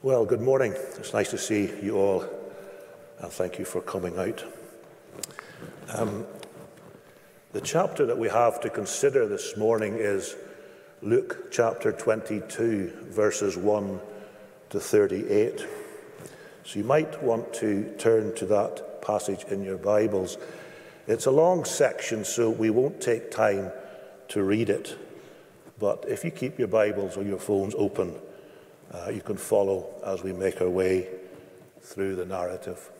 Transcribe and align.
Well, 0.00 0.24
good 0.24 0.40
morning. 0.40 0.74
It's 0.96 1.12
nice 1.12 1.30
to 1.32 1.38
see 1.38 1.72
you 1.82 1.98
all, 1.98 2.24
and 3.18 3.32
thank 3.32 3.58
you 3.58 3.64
for 3.64 3.80
coming 3.80 4.16
out. 4.16 4.44
Um, 5.92 6.24
the 7.52 7.60
chapter 7.60 8.06
that 8.06 8.16
we 8.16 8.28
have 8.28 8.60
to 8.60 8.70
consider 8.70 9.26
this 9.26 9.56
morning 9.56 9.96
is 9.98 10.36
Luke 11.02 11.50
chapter 11.50 11.90
22, 11.90 13.08
verses 13.10 13.56
1 13.56 13.98
to 14.70 14.78
38. 14.78 15.66
So 16.62 16.78
you 16.78 16.84
might 16.84 17.20
want 17.20 17.52
to 17.54 17.92
turn 17.98 18.36
to 18.36 18.46
that 18.46 19.02
passage 19.02 19.46
in 19.50 19.64
your 19.64 19.78
Bibles. 19.78 20.38
It's 21.08 21.26
a 21.26 21.32
long 21.32 21.64
section, 21.64 22.24
so 22.24 22.50
we 22.50 22.70
won't 22.70 23.00
take 23.00 23.32
time 23.32 23.72
to 24.28 24.44
read 24.44 24.70
it. 24.70 24.96
But 25.80 26.04
if 26.06 26.22
you 26.22 26.30
keep 26.30 26.56
your 26.56 26.68
Bibles 26.68 27.16
or 27.16 27.24
your 27.24 27.40
phones 27.40 27.74
open, 27.74 28.14
uh, 28.92 29.10
you 29.10 29.20
can 29.20 29.36
follow 29.36 29.86
as 30.04 30.22
we 30.22 30.32
make 30.32 30.60
our 30.60 30.70
way 30.70 31.08
through 31.82 32.16
the 32.16 32.24
narrative. 32.24 32.90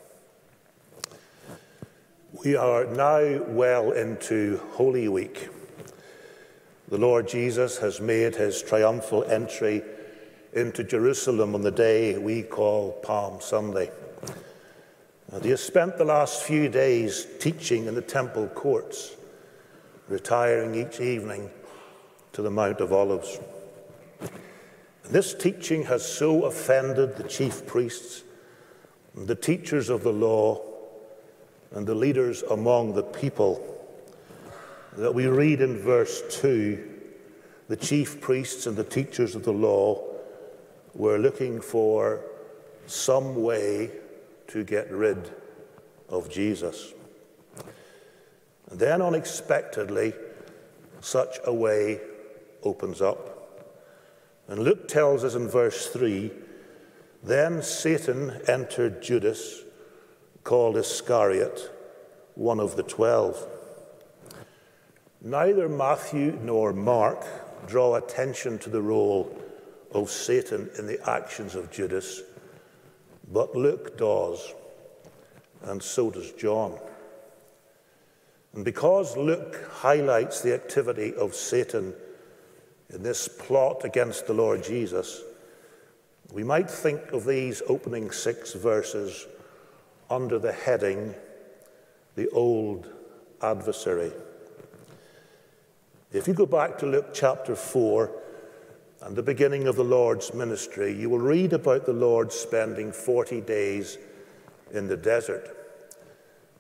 We 2.44 2.56
are 2.56 2.84
now 2.84 3.42
well 3.44 3.92
into 3.92 4.60
Holy 4.72 5.08
Week. 5.08 5.48
The 6.88 6.98
Lord 6.98 7.28
Jesus 7.28 7.78
has 7.78 8.00
made 8.00 8.36
his 8.36 8.62
triumphal 8.62 9.24
entry 9.24 9.82
into 10.52 10.84
Jerusalem 10.84 11.54
on 11.54 11.62
the 11.62 11.70
day 11.70 12.16
we 12.18 12.42
call 12.42 12.92
Palm 13.02 13.40
Sunday. 13.40 13.90
And 15.32 15.44
he 15.44 15.50
has 15.50 15.62
spent 15.62 15.98
the 15.98 16.04
last 16.04 16.42
few 16.42 16.68
days 16.68 17.26
teaching 17.40 17.86
in 17.86 17.94
the 17.94 18.02
temple 18.02 18.48
courts, 18.48 19.16
retiring 20.08 20.74
each 20.74 21.00
evening 21.00 21.50
to 22.32 22.42
the 22.42 22.50
Mount 22.50 22.80
of 22.80 22.92
Olives. 22.92 23.38
This 25.04 25.34
teaching 25.34 25.84
has 25.84 26.04
so 26.04 26.44
offended 26.44 27.16
the 27.16 27.24
chief 27.24 27.66
priests, 27.66 28.24
the 29.14 29.34
teachers 29.34 29.88
of 29.88 30.02
the 30.02 30.12
law, 30.12 30.60
and 31.72 31.86
the 31.86 31.94
leaders 31.94 32.42
among 32.42 32.94
the 32.94 33.02
people 33.02 33.64
that 34.96 35.14
we 35.14 35.26
read 35.26 35.60
in 35.60 35.78
verse 35.78 36.22
2 36.40 36.96
the 37.68 37.76
chief 37.76 38.20
priests 38.22 38.66
and 38.66 38.76
the 38.76 38.84
teachers 38.84 39.34
of 39.34 39.44
the 39.44 39.52
law 39.52 40.02
were 40.94 41.18
looking 41.18 41.60
for 41.60 42.24
some 42.86 43.42
way 43.42 43.90
to 44.48 44.64
get 44.64 44.90
rid 44.90 45.30
of 46.08 46.30
Jesus. 46.30 46.94
And 48.70 48.78
then 48.78 49.02
unexpectedly, 49.02 50.14
such 51.00 51.38
a 51.44 51.52
way 51.52 52.00
opens 52.62 53.02
up. 53.02 53.37
And 54.48 54.60
Luke 54.60 54.88
tells 54.88 55.24
us 55.24 55.34
in 55.34 55.48
verse 55.48 55.86
3 55.88 56.32
then 57.22 57.62
Satan 57.62 58.40
entered 58.46 59.02
Judas, 59.02 59.64
called 60.44 60.76
Iscariot, 60.76 61.70
one 62.34 62.60
of 62.60 62.76
the 62.76 62.84
twelve. 62.84 63.46
Neither 65.20 65.68
Matthew 65.68 66.38
nor 66.42 66.72
Mark 66.72 67.26
draw 67.66 67.96
attention 67.96 68.58
to 68.60 68.70
the 68.70 68.80
role 68.80 69.36
of 69.92 70.10
Satan 70.10 70.70
in 70.78 70.86
the 70.86 71.10
actions 71.10 71.54
of 71.54 71.72
Judas, 71.72 72.22
but 73.32 73.56
Luke 73.56 73.98
does, 73.98 74.54
and 75.62 75.82
so 75.82 76.10
does 76.10 76.30
John. 76.32 76.78
And 78.54 78.64
because 78.64 79.16
Luke 79.16 79.68
highlights 79.70 80.40
the 80.40 80.54
activity 80.54 81.14
of 81.14 81.34
Satan 81.34 81.94
in 82.90 83.02
this 83.02 83.28
plot 83.28 83.84
against 83.84 84.26
the 84.26 84.34
Lord 84.34 84.62
Jesus, 84.62 85.22
we 86.32 86.42
might 86.42 86.70
think 86.70 87.12
of 87.12 87.24
these 87.24 87.62
opening 87.68 88.10
six 88.10 88.52
verses 88.52 89.26
under 90.10 90.38
the 90.38 90.52
heading, 90.52 91.14
The 92.16 92.28
Old 92.30 92.88
Adversary. 93.42 94.12
If 96.12 96.26
you 96.26 96.34
go 96.34 96.46
back 96.46 96.78
to 96.78 96.86
Luke 96.86 97.10
chapter 97.12 97.54
4 97.54 98.10
and 99.02 99.14
the 99.14 99.22
beginning 99.22 99.68
of 99.68 99.76
the 99.76 99.84
Lord's 99.84 100.32
ministry, 100.32 100.92
you 100.92 101.10
will 101.10 101.18
read 101.18 101.52
about 101.52 101.84
the 101.84 101.92
Lord 101.92 102.32
spending 102.32 102.92
40 102.92 103.42
days 103.42 103.98
in 104.72 104.86
the 104.86 104.96
desert. 104.96 105.54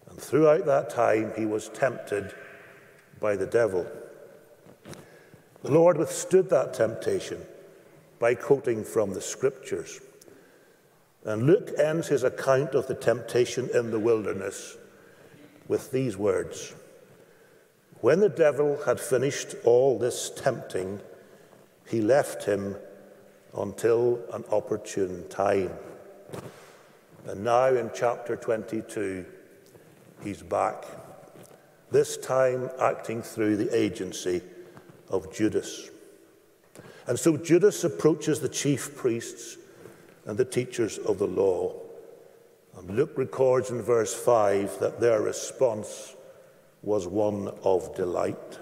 And 0.08 0.18
throughout 0.18 0.66
that 0.66 0.90
time, 0.90 1.32
he 1.36 1.46
was 1.46 1.70
tempted 1.70 2.34
by 3.20 3.36
the 3.36 3.46
devil. 3.46 3.86
The 5.62 5.72
Lord 5.72 5.96
withstood 5.96 6.50
that 6.50 6.72
temptation 6.72 7.44
by 8.18 8.34
quoting 8.34 8.84
from 8.84 9.12
the 9.12 9.20
scriptures. 9.20 10.00
And 11.24 11.44
Luke 11.44 11.70
ends 11.76 12.08
his 12.08 12.22
account 12.22 12.74
of 12.74 12.86
the 12.86 12.94
temptation 12.94 13.68
in 13.74 13.90
the 13.90 13.98
wilderness 13.98 14.76
with 15.66 15.90
these 15.90 16.16
words 16.16 16.74
When 18.00 18.20
the 18.20 18.28
devil 18.28 18.78
had 18.86 19.00
finished 19.00 19.56
all 19.64 19.98
this 19.98 20.30
tempting, 20.30 21.00
he 21.88 22.00
left 22.00 22.44
him 22.44 22.76
until 23.56 24.20
an 24.32 24.44
opportune 24.52 25.28
time. 25.28 25.72
And 27.26 27.42
now 27.42 27.66
in 27.66 27.90
chapter 27.92 28.36
22, 28.36 29.26
he's 30.22 30.42
back, 30.42 30.84
this 31.90 32.16
time 32.16 32.70
acting 32.80 33.22
through 33.22 33.56
the 33.56 33.76
agency 33.76 34.42
of 35.10 35.32
Judas. 35.32 35.90
And 37.06 37.18
so 37.18 37.36
Judas 37.36 37.84
approaches 37.84 38.40
the 38.40 38.48
chief 38.48 38.94
priests 38.96 39.56
and 40.26 40.36
the 40.36 40.44
teachers 40.44 40.98
of 40.98 41.18
the 41.18 41.26
law. 41.26 41.74
And 42.76 42.90
Luke 42.90 43.16
records 43.16 43.70
in 43.70 43.80
verse 43.80 44.14
5 44.14 44.78
that 44.80 45.00
their 45.00 45.22
response 45.22 46.14
was 46.82 47.06
one 47.06 47.48
of 47.64 47.94
delight. 47.96 48.58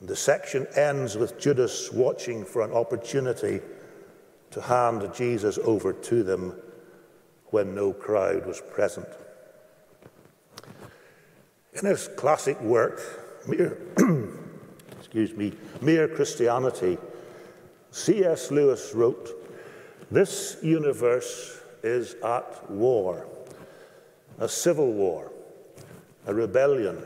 And 0.00 0.08
the 0.08 0.16
section 0.16 0.66
ends 0.76 1.16
with 1.16 1.38
Judas 1.38 1.92
watching 1.92 2.44
for 2.44 2.62
an 2.62 2.72
opportunity 2.72 3.60
to 4.50 4.60
hand 4.62 5.08
Jesus 5.14 5.58
over 5.58 5.92
to 5.92 6.22
them 6.22 6.54
when 7.46 7.74
no 7.74 7.92
crowd 7.92 8.46
was 8.46 8.62
present. 8.72 9.06
In 11.74 11.86
his 11.86 12.08
classic 12.16 12.60
work, 12.60 13.00
excuse 15.10 15.36
me, 15.36 15.52
Mere 15.80 16.06
Christianity, 16.06 16.96
C.S. 17.90 18.52
Lewis 18.52 18.92
wrote, 18.94 19.28
This 20.08 20.56
universe 20.62 21.60
is 21.82 22.14
at 22.22 22.70
war, 22.70 23.26
a 24.38 24.48
civil 24.48 24.92
war, 24.92 25.32
a 26.28 26.32
rebellion, 26.32 27.02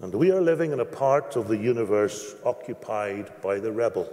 and 0.00 0.12
we 0.12 0.32
are 0.32 0.40
living 0.40 0.72
in 0.72 0.80
a 0.80 0.84
part 0.84 1.36
of 1.36 1.46
the 1.46 1.56
universe 1.56 2.34
occupied 2.44 3.30
by 3.40 3.60
the 3.60 3.70
rebel. 3.70 4.12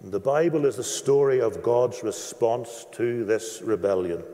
The 0.00 0.18
Bible 0.18 0.66
is 0.66 0.74
the 0.74 0.82
story 0.82 1.40
of 1.40 1.62
God's 1.62 2.02
response 2.02 2.86
to 2.90 3.24
this 3.24 3.62
rebellion. 3.62 4.24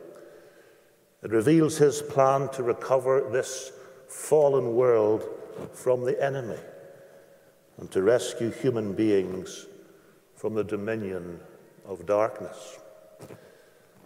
It 1.22 1.30
reveals 1.30 1.76
his 1.76 2.00
plan 2.00 2.48
to 2.54 2.62
recover 2.62 3.28
this 3.30 3.70
fallen 4.08 4.74
world 4.74 5.28
from 5.72 6.05
the 6.05 6.22
enemy 6.22 6.59
and 7.78 7.91
to 7.91 8.03
rescue 8.03 8.50
human 8.50 8.93
beings 8.93 9.66
from 10.37 10.55
the 10.55 10.65
dominion 10.65 11.41
of 11.87 12.06
darkness. 12.06 12.78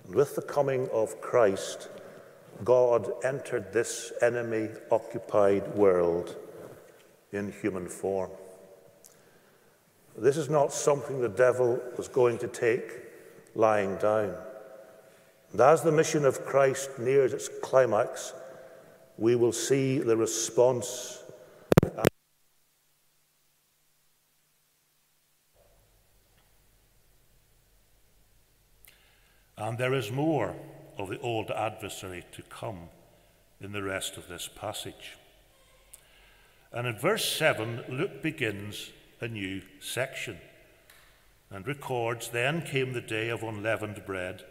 And 0.07 0.15
with 0.15 0.37
the 0.37 0.43
coming 0.43 0.89
of 0.91 1.21
Christ, 1.21 1.89
God 2.63 3.11
entered 3.25 3.73
this 3.73 4.13
enemy 4.23 4.69
occupied 4.91 5.75
world 5.75 6.37
in 7.33 7.53
human 7.53 7.89
form. 7.89 8.31
This 10.17 10.37
is 10.37 10.49
not 10.49 10.73
something 10.73 11.21
the 11.21 11.29
devil 11.29 11.81
was 11.97 12.07
going 12.07 12.39
to 12.39 12.49
take 12.49 12.93
lying 13.57 13.97
down. 13.97 14.35
And 15.51 15.61
as 15.61 15.83
the 15.83 15.91
mission 15.91 16.25
of 16.25 16.47
Christ 16.47 16.91
nears 16.99 17.33
its 17.33 17.49
climax, 17.49 18.33
we 19.19 19.35
will 19.35 19.53
see 19.53 19.99
the 19.99 20.17
response 20.17 21.24
And 29.75 29.81
there 29.81 29.95
is 29.95 30.13
more 30.13 30.55
of 30.99 31.09
the 31.09 31.19
old 31.19 31.51
adversary 31.51 32.25
to 32.31 32.43
come 32.43 32.91
in 33.61 33.73
the 33.73 33.83
rest 33.83 34.17
of 34.17 34.29
this 34.29 34.49
passage. 34.55 35.17
And 36.73 36.87
in 36.87 36.97
verse 36.97 37.29
7, 37.37 37.83
Luke 37.89 38.23
begins 38.23 38.93
a 39.21 39.27
new 39.27 39.63
section 39.81 40.39
and 41.51 41.67
records 41.67 42.29
Then 42.29 42.63
came 42.63 42.93
the 42.93 43.01
day 43.01 43.31
of 43.31 43.43
unleavened 43.43 44.07
bread 44.07 44.45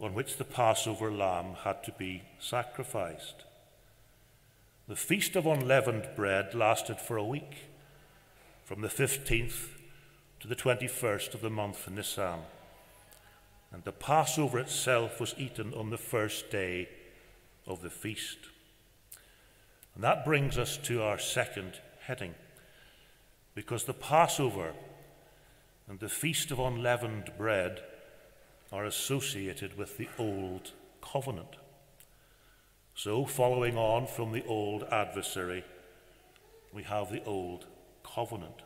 on 0.00 0.14
which 0.14 0.36
the 0.36 0.42
Passover 0.42 1.12
lamb 1.12 1.54
had 1.62 1.84
to 1.84 1.92
be 1.92 2.24
sacrificed. 2.40 3.44
The 4.88 4.96
feast 4.96 5.36
of 5.36 5.46
unleavened 5.46 6.08
bread 6.16 6.56
lasted 6.56 6.98
for 6.98 7.16
a 7.16 7.24
week, 7.24 7.68
from 8.64 8.80
the 8.80 8.88
15th 8.88 9.68
to 10.40 10.48
the 10.48 10.56
21st 10.56 11.34
of 11.34 11.40
the 11.40 11.50
month 11.50 11.88
Nisan. 11.88 12.40
And 13.72 13.84
the 13.84 13.92
Passover 13.92 14.58
itself 14.58 15.20
was 15.20 15.34
eaten 15.38 15.72
on 15.74 15.90
the 15.90 15.98
first 15.98 16.50
day 16.50 16.88
of 17.66 17.82
the 17.82 17.90
feast. 17.90 18.38
And 19.94 20.04
that 20.04 20.24
brings 20.24 20.58
us 20.58 20.76
to 20.78 21.02
our 21.02 21.18
second 21.18 21.80
heading, 22.00 22.34
because 23.54 23.84
the 23.84 23.94
Passover 23.94 24.72
and 25.88 26.00
the 26.00 26.08
Feast 26.08 26.50
of 26.50 26.58
Unleavened 26.58 27.32
Bread 27.36 27.82
are 28.72 28.84
associated 28.84 29.76
with 29.76 29.98
the 29.98 30.08
Old 30.18 30.72
Covenant. 31.02 31.56
So, 32.94 33.24
following 33.24 33.76
on 33.76 34.06
from 34.06 34.32
the 34.32 34.44
Old 34.46 34.84
Adversary, 34.84 35.64
we 36.72 36.82
have 36.84 37.10
the 37.10 37.24
Old 37.24 37.66
Covenant. 38.04 38.62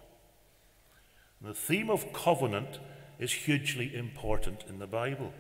And 1.40 1.50
the 1.50 1.54
theme 1.54 1.90
of 1.90 2.12
covenant 2.12 2.78
is 3.19 3.32
hugely 3.32 3.94
important 3.94 4.64
in 4.69 4.78
the 4.78 4.87
Bible, 4.87 5.32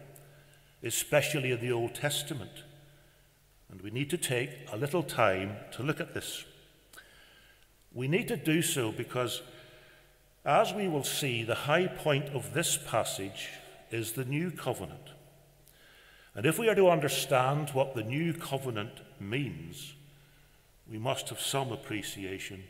especially 0.82 1.52
in 1.52 1.60
the 1.60 1.72
Old 1.72 1.94
Testament. 1.94 2.62
And 3.70 3.80
we 3.82 3.90
need 3.90 4.10
to 4.10 4.18
take 4.18 4.50
a 4.72 4.76
little 4.76 5.02
time 5.02 5.56
to 5.72 5.82
look 5.82 6.00
at 6.00 6.14
this. 6.14 6.44
We 7.92 8.08
need 8.08 8.28
to 8.28 8.36
do 8.36 8.62
so 8.62 8.92
because, 8.92 9.42
as 10.44 10.72
we 10.72 10.88
will 10.88 11.04
see, 11.04 11.42
the 11.42 11.54
high 11.54 11.86
point 11.86 12.28
of 12.30 12.54
this 12.54 12.76
passage 12.76 13.48
is 13.90 14.12
the 14.12 14.24
new 14.24 14.50
covenant. 14.50 15.10
And 16.34 16.46
if 16.46 16.58
we 16.58 16.68
are 16.68 16.74
to 16.74 16.90
understand 16.90 17.70
what 17.70 17.94
the 17.94 18.02
new 18.02 18.32
covenant 18.34 19.00
means, 19.20 19.94
we 20.90 20.98
must 20.98 21.28
have 21.28 21.40
some 21.40 21.72
appreciation 21.72 22.64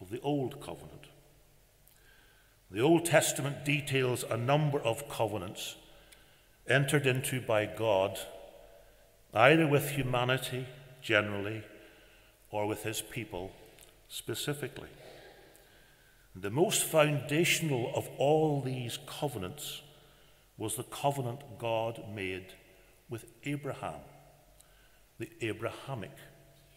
of 0.00 0.10
the 0.10 0.20
old 0.20 0.60
covenant. 0.60 1.01
The 2.72 2.80
Old 2.80 3.04
Testament 3.04 3.66
details 3.66 4.24
a 4.30 4.38
number 4.38 4.80
of 4.80 5.06
covenants 5.06 5.76
entered 6.66 7.06
into 7.06 7.42
by 7.42 7.66
God, 7.66 8.18
either 9.34 9.66
with 9.66 9.90
humanity 9.90 10.66
generally 11.02 11.64
or 12.50 12.66
with 12.66 12.82
his 12.82 13.02
people 13.02 13.52
specifically. 14.08 14.88
The 16.34 16.50
most 16.50 16.84
foundational 16.84 17.92
of 17.94 18.08
all 18.16 18.62
these 18.62 18.98
covenants 19.04 19.82
was 20.56 20.76
the 20.76 20.84
covenant 20.84 21.40
God 21.58 22.02
made 22.14 22.54
with 23.10 23.26
Abraham, 23.44 24.00
the 25.18 25.28
Abrahamic 25.42 26.16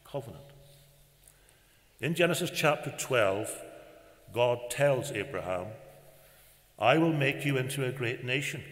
covenant. 0.04 0.44
In 2.02 2.16
Genesis 2.16 2.52
chapter 2.54 2.94
12, 3.00 3.50
God 4.34 4.70
tells 4.70 5.14
Abraham, 5.14 5.68
I 6.78 6.98
will 6.98 7.14
make 7.14 7.46
you 7.46 7.58
into 7.58 7.86
a 7.86 7.92
great 7.92 8.26
nation, 8.26 8.64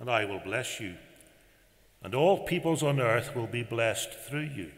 and 0.00 0.10
I 0.10 0.24
will 0.24 0.40
bless 0.40 0.80
you, 0.80 0.96
and 2.02 2.14
all 2.14 2.44
peoples 2.44 2.82
on 2.82 3.00
earth 3.00 3.36
will 3.36 3.46
be 3.46 3.62
blessed 3.62 4.12
through 4.12 4.50
you. 4.54 4.72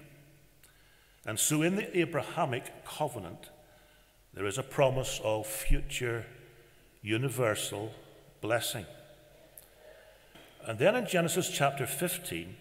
And 1.26 1.38
so, 1.38 1.62
in 1.62 1.76
the 1.76 1.98
Abrahamic 1.98 2.84
covenant, 2.84 3.50
there 4.34 4.46
is 4.46 4.58
a 4.58 4.62
promise 4.62 5.20
of 5.24 5.46
future 5.46 6.26
universal 7.02 7.92
blessing. 8.40 8.86
And 10.66 10.78
then 10.78 10.94
in 10.94 11.06
Genesis 11.06 11.48
chapter 11.50 11.86
15, 11.86 12.54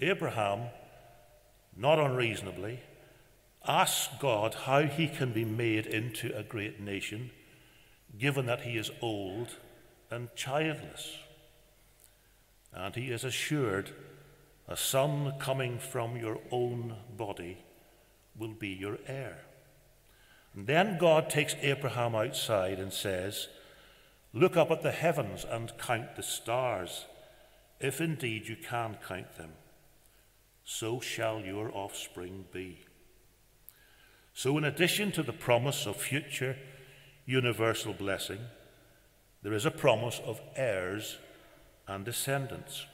Abraham, 0.00 0.68
not 1.76 1.98
unreasonably, 1.98 2.80
asks 3.66 4.14
God 4.20 4.54
how 4.54 4.82
he 4.82 5.08
can 5.08 5.32
be 5.32 5.44
made 5.44 5.86
into 5.86 6.36
a 6.36 6.42
great 6.42 6.80
nation 6.80 7.30
given 8.16 8.46
that 8.46 8.62
he 8.62 8.76
is 8.76 8.90
old 9.02 9.56
and 10.10 10.34
childless. 10.34 11.18
And 12.72 12.94
he 12.94 13.10
is 13.10 13.24
assured, 13.24 13.90
a 14.68 14.76
son 14.76 15.34
coming 15.38 15.78
from 15.78 16.16
your 16.16 16.38
own 16.50 16.94
body 17.16 17.58
will 18.38 18.54
be 18.54 18.68
your 18.68 18.98
heir. 19.06 19.38
And 20.54 20.66
then 20.66 20.98
God 20.98 21.30
takes 21.30 21.56
Abraham 21.60 22.14
outside 22.14 22.78
and 22.78 22.92
says, 22.92 23.48
Look 24.32 24.56
up 24.56 24.70
at 24.70 24.82
the 24.82 24.92
heavens 24.92 25.46
and 25.48 25.72
count 25.78 26.16
the 26.16 26.22
stars, 26.22 27.06
if 27.80 28.00
indeed 28.00 28.46
you 28.46 28.56
can 28.56 28.98
count 29.06 29.36
them. 29.36 29.52
So 30.64 31.00
shall 31.00 31.40
your 31.40 31.70
offspring 31.72 32.44
be. 32.52 32.80
So, 34.34 34.58
in 34.58 34.64
addition 34.64 35.10
to 35.12 35.22
the 35.22 35.32
promise 35.32 35.86
of 35.86 35.96
future 35.96 36.56
universal 37.28 37.92
blessing, 37.92 38.38
there 39.42 39.52
is 39.52 39.66
a 39.66 39.70
promise 39.70 40.18
of 40.24 40.40
heirs 40.56 41.18
and 41.86 42.02
descendants. 42.02 42.86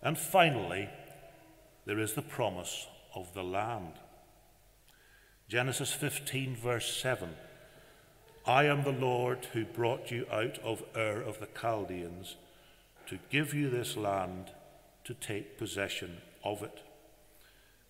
And 0.00 0.16
finally, 0.16 0.88
there 1.84 1.98
is 1.98 2.12
the 2.12 2.22
promise 2.22 2.86
of 3.16 3.34
the 3.34 3.42
land. 3.42 3.94
Genesis 5.48 5.92
15, 5.92 6.54
verse 6.54 6.96
7 6.96 7.30
I 8.46 8.64
am 8.66 8.84
the 8.84 8.92
Lord 8.92 9.48
who 9.52 9.64
brought 9.64 10.12
you 10.12 10.24
out 10.30 10.58
of 10.60 10.84
Ur 10.96 11.20
of 11.20 11.40
the 11.40 11.48
Chaldeans 11.60 12.36
to 13.08 13.18
give 13.30 13.52
you 13.52 13.68
this 13.68 13.96
land 13.96 14.52
to 15.02 15.14
take 15.14 15.58
possession 15.58 16.18
of 16.44 16.62
it. 16.62 16.82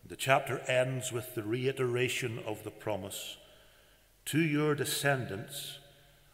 The 0.09 0.17
chapter 0.17 0.61
ends 0.61 1.13
with 1.13 1.35
the 1.35 1.43
reiteration 1.43 2.39
of 2.47 2.65
the 2.65 2.71
promise 2.71 3.37
to 4.29 4.41
your 4.41 4.75
descendants, 4.75 5.79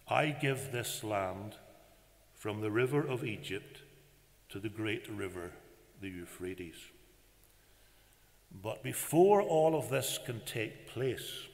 I 0.08 0.30
give 0.30 0.72
this 0.72 1.04
land 1.04 1.54
from 2.34 2.60
the 2.60 2.70
river 2.70 3.06
of 3.06 3.24
Egypt 3.24 3.82
to 4.48 4.58
the 4.58 4.68
great 4.68 5.08
river, 5.08 5.52
the 6.00 6.08
Euphrates. 6.08 6.74
But 8.50 8.82
before 8.82 9.40
all 9.42 9.76
of 9.76 9.90
this 9.90 10.18
can 10.26 10.40
take 10.44 10.88
place, 10.88 11.46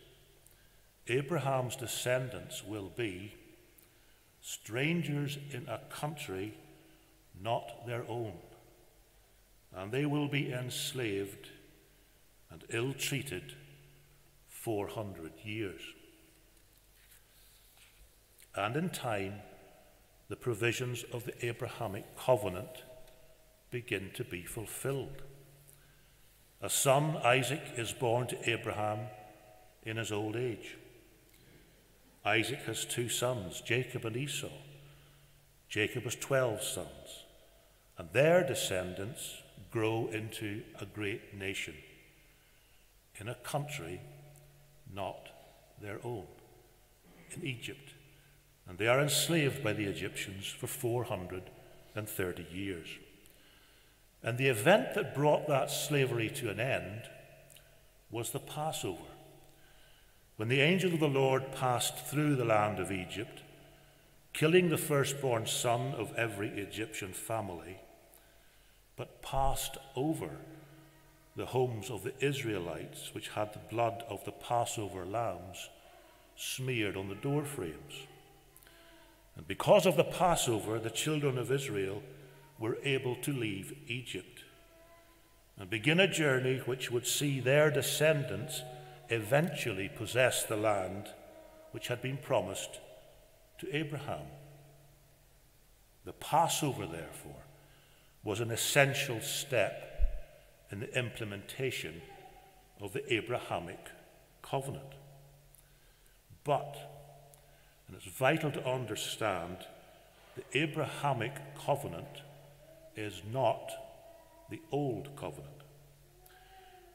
Abraham's 1.09 1.77
descendants 1.77 2.65
will 2.65 2.91
be 2.97 3.35
strangers 4.41 5.37
in 5.51 5.69
a 5.69 5.81
country 5.91 6.55
not 7.39 7.87
their 7.87 8.05
own, 8.09 8.33
and 9.75 9.93
they 9.93 10.07
will 10.07 10.29
be 10.29 10.51
enslaved 10.51 11.51
and 12.51 12.65
ill 12.71 12.95
treated 12.95 13.57
400 14.49 15.33
years 15.45 15.83
and 18.55 18.77
in 18.77 18.91
time, 18.91 19.35
the 20.29 20.37
provisions 20.37 21.05
of 21.13 21.25
the 21.25 21.47
Abrahamic 21.47 22.17
covenant 22.17 22.85
begin 23.71 24.11
to 24.15 24.25
be 24.25 24.45
fulfilled. 24.45 25.23
A 26.61 26.71
son, 26.71 27.17
Isaac, 27.25 27.63
is 27.77 27.93
born 27.93 28.27
to 28.29 28.51
Abraham 28.51 29.01
in 29.83 29.97
his 29.97 30.13
old 30.13 30.37
age. 30.37 30.77
Isaac 32.25 32.61
has 32.67 32.85
two 32.85 33.09
sons, 33.09 33.61
Jacob 33.61 34.05
and 34.05 34.17
Esau. 34.17 34.49
Jacob 35.69 36.03
has 36.05 36.17
12 36.17 36.63
sons, 36.63 37.25
and 37.97 38.09
their 38.13 38.47
descendants 38.47 39.37
grow 39.71 40.09
into 40.13 40.63
a 40.81 40.85
great 40.85 41.35
nation 41.35 41.75
in 43.17 43.29
a 43.29 43.35
country 43.37 44.01
not 44.93 45.29
their 45.81 46.01
own, 46.05 46.27
in 47.31 47.47
Egypt 47.47 47.95
and 48.69 48.79
they 48.79 48.87
are 48.87 49.01
enslaved 49.01 49.63
by 49.65 49.73
the 49.73 49.85
Egyptians 49.85 50.47
for 50.47 50.67
430 50.67 52.47
years. 52.53 52.89
And 54.23 54.37
the 54.37 54.49
event 54.49 54.95
that 54.95 55.15
brought 55.15 55.49
that 55.49 55.71
slavery 55.71 56.29
to 56.31 56.51
an 56.51 56.61
end 56.61 57.03
was 58.11 58.31
the 58.31 58.39
Passover. 58.39 59.01
When 60.37 60.49
the 60.49 60.61
angel 60.61 60.95
of 60.95 61.01
the 61.01 61.09
Lord 61.09 61.53
passed 61.53 62.07
through 62.07 62.37
the 62.37 62.45
land 62.45 62.79
of 62.79 62.93
Egypt, 62.93 63.43
killing 64.33 64.69
the 64.69 64.79
firstborn 64.79 65.47
son 65.47 65.95
of 65.95 66.15
every 66.17 66.49
Egyptian 66.49 67.13
family, 67.13 67.79
but 68.97 69.23
passed 69.23 69.77
over 69.97 70.31
the 71.37 71.47
homes 71.47 71.91
of 71.91 72.03
the 72.03 72.13
Israelites, 72.21 73.15
which 73.15 73.29
had 73.29 73.53
the 73.53 73.75
blood 73.75 74.05
of 74.09 74.25
the 74.25 74.33
Passover 74.33 75.07
lambs 75.07 75.71
smeared 76.37 76.97
on 76.97 77.09
the 77.09 77.15
door 77.15 77.45
frames. 77.45 78.07
And 79.41 79.49
because 79.49 79.87
of 79.87 79.97
the 79.97 80.05
Passover, 80.05 80.79
the 80.79 80.91
children 80.91 81.39
of 81.39 81.51
Israel 81.51 82.03
were 82.59 82.77
able 82.85 83.17
to 83.23 83.33
leave 83.33 83.73
Egypt 83.87 84.45
and 85.57 85.71
begin 85.71 85.99
a 85.99 86.07
journey 86.07 86.59
which 86.67 86.91
would 86.91 87.07
see 87.07 87.41
their 87.41 87.71
descendants 87.71 88.61
eventually 89.09 89.89
possess 89.89 90.45
the 90.45 90.59
land 90.59 91.09
which 91.71 91.89
had 91.89 92.03
been 92.03 92.19
promised 92.19 92.81
to 93.61 93.75
Abraham. 93.75 94.27
The 96.05 96.13
Passover, 96.13 96.85
therefore, 96.85 97.47
was 98.23 98.41
an 98.41 98.51
essential 98.51 99.23
step 99.23 100.67
in 100.71 100.81
the 100.81 100.99
implementation 100.99 102.03
of 102.79 102.93
the 102.93 103.11
Abrahamic 103.11 103.89
covenant. 104.43 104.93
But 106.45 106.90
and 107.91 107.97
it's 107.97 108.17
vital 108.17 108.53
to 108.53 108.69
understand 108.69 109.57
the 110.37 110.45
Abrahamic 110.57 111.33
covenant 111.67 112.23
is 112.95 113.23
not 113.33 113.73
the 114.49 114.61
old 114.71 115.17
covenant. 115.17 115.51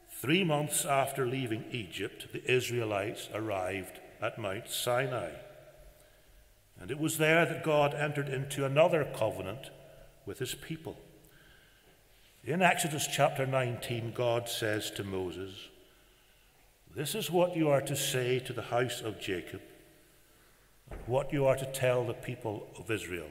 Three 0.09 0.45
months 0.45 0.85
after 0.85 1.27
leaving 1.27 1.65
Egypt, 1.71 2.27
the 2.31 2.49
Israelites 2.49 3.27
arrived 3.33 3.99
at 4.21 4.39
Mount 4.39 4.69
Sinai. 4.69 5.31
And 6.79 6.89
it 6.89 6.97
was 6.97 7.17
there 7.17 7.45
that 7.45 7.65
God 7.65 7.93
entered 7.93 8.29
into 8.29 8.63
another 8.63 9.03
covenant 9.03 9.71
with 10.25 10.39
his 10.39 10.55
people. 10.55 10.97
In 12.45 12.61
Exodus 12.61 13.05
chapter 13.05 13.45
19, 13.45 14.13
God 14.13 14.47
says 14.47 14.91
to 14.91 15.03
Moses, 15.03 15.67
This 16.95 17.15
is 17.15 17.29
what 17.29 17.57
you 17.57 17.67
are 17.67 17.81
to 17.81 17.97
say 17.97 18.39
to 18.39 18.53
the 18.53 18.61
house 18.61 19.01
of 19.01 19.19
Jacob, 19.19 19.61
what 21.05 21.31
you 21.31 21.45
are 21.45 21.55
to 21.55 21.71
tell 21.71 22.03
the 22.03 22.13
people 22.13 22.67
of 22.77 22.89
Israel. 22.89 23.29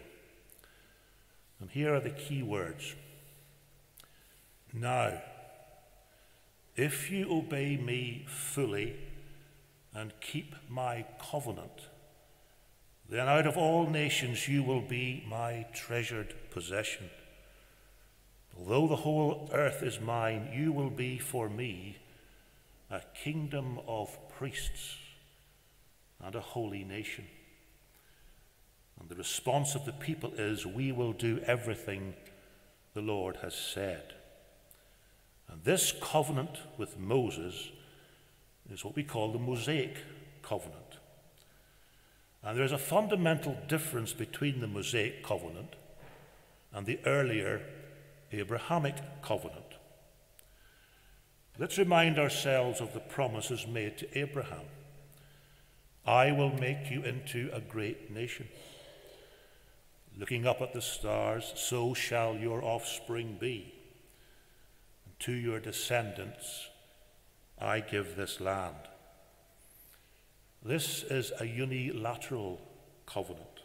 And 1.60 1.70
here 1.70 1.94
are 1.94 2.00
the 2.00 2.10
key 2.10 2.42
words. 2.42 2.94
Now, 4.72 5.20
if 6.76 7.10
you 7.10 7.30
obey 7.30 7.76
me 7.76 8.26
fully 8.28 8.96
and 9.94 10.12
keep 10.20 10.54
my 10.68 11.06
covenant, 11.30 11.88
then 13.08 13.28
out 13.28 13.46
of 13.46 13.56
all 13.56 13.88
nations 13.88 14.48
you 14.48 14.62
will 14.62 14.80
be 14.80 15.24
my 15.28 15.66
treasured 15.72 16.34
possession. 16.50 17.10
Although 18.58 18.88
the 18.88 18.96
whole 18.96 19.48
earth 19.52 19.82
is 19.82 20.00
mine, 20.00 20.50
you 20.52 20.72
will 20.72 20.90
be 20.90 21.18
for 21.18 21.48
me 21.48 21.98
a 22.90 23.00
kingdom 23.22 23.80
of 23.86 24.16
priests 24.36 24.96
and 26.20 26.34
a 26.34 26.40
holy 26.40 26.84
nation. 26.84 27.24
And 29.00 29.08
the 29.08 29.16
response 29.16 29.74
of 29.74 29.84
the 29.84 29.92
people 29.92 30.32
is, 30.36 30.66
We 30.66 30.92
will 30.92 31.12
do 31.12 31.40
everything 31.46 32.14
the 32.94 33.00
Lord 33.00 33.36
has 33.42 33.54
said. 33.54 34.14
And 35.48 35.62
this 35.64 35.92
covenant 36.00 36.58
with 36.78 36.98
Moses 36.98 37.70
is 38.70 38.84
what 38.84 38.96
we 38.96 39.02
call 39.02 39.32
the 39.32 39.38
Mosaic 39.38 39.98
covenant. 40.42 40.98
And 42.42 42.56
there 42.56 42.64
is 42.64 42.72
a 42.72 42.78
fundamental 42.78 43.56
difference 43.68 44.12
between 44.12 44.60
the 44.60 44.66
Mosaic 44.66 45.24
covenant 45.24 45.76
and 46.72 46.86
the 46.86 46.98
earlier 47.06 47.62
Abrahamic 48.32 48.96
covenant. 49.22 49.64
Let's 51.58 51.78
remind 51.78 52.18
ourselves 52.18 52.80
of 52.80 52.92
the 52.92 53.00
promises 53.00 53.66
made 53.66 53.96
to 53.98 54.18
Abraham 54.18 54.66
I 56.06 56.32
will 56.32 56.52
make 56.52 56.90
you 56.90 57.02
into 57.02 57.48
a 57.52 57.60
great 57.60 58.10
nation. 58.10 58.46
Looking 60.16 60.46
up 60.46 60.62
at 60.62 60.72
the 60.72 60.80
stars, 60.80 61.52
so 61.56 61.92
shall 61.92 62.36
your 62.36 62.62
offspring 62.62 63.36
be. 63.40 63.74
And 65.06 65.18
to 65.20 65.32
your 65.32 65.58
descendants, 65.58 66.68
I 67.58 67.80
give 67.80 68.14
this 68.14 68.40
land. 68.40 68.76
This 70.62 71.02
is 71.02 71.32
a 71.40 71.46
unilateral 71.46 72.60
covenant. 73.06 73.62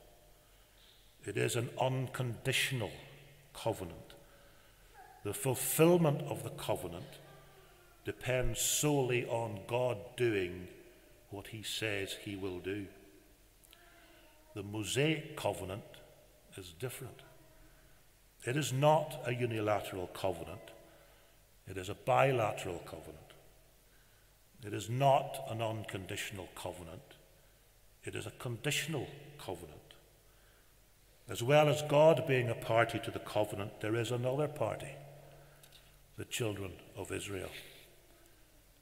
It 1.26 1.38
is 1.38 1.56
an 1.56 1.70
unconditional 1.80 2.92
covenant. 3.54 4.14
The 5.24 5.34
fulfillment 5.34 6.22
of 6.24 6.44
the 6.44 6.50
covenant 6.52 7.20
depends 8.06 8.60
solely 8.60 9.26
on 9.28 9.60
God 9.68 9.98
doing 10.18 10.68
what 11.30 11.48
he 11.48 11.62
says 11.62 12.16
he 12.24 12.36
will 12.36 12.60
do. 12.60 12.88
The 14.56 14.64
Mosaic 14.64 15.38
covenant 15.38 15.84
is 16.58 16.74
different. 16.80 17.22
It 18.46 18.56
is 18.56 18.72
not 18.72 19.22
a 19.26 19.34
unilateral 19.34 20.08
covenant, 20.08 20.72
it 21.68 21.78
is 21.78 21.90
a 21.90 21.96
bilateral 21.96 22.80
covenant. 22.80 23.18
It 24.66 24.74
is 24.74 24.90
not 24.90 25.40
an 25.50 25.62
unconditional 25.62 26.50
covenant, 26.56 27.16
it 28.04 28.16
is 28.16 28.26
a 28.26 28.32
conditional 28.32 29.08
covenant. 29.38 29.76
As 31.30 31.44
well 31.44 31.70
as 31.70 31.84
God 31.84 32.26
being 32.28 32.50
a 32.50 32.56
party 32.56 33.00
to 33.00 33.12
the 33.12 33.20
covenant, 33.20 33.82
there 33.82 33.96
is 33.96 34.12
another 34.12 34.48
party, 34.48 34.92
the 36.18 36.26
children 36.26 36.72
of 36.98 37.12
Israel. 37.12 37.52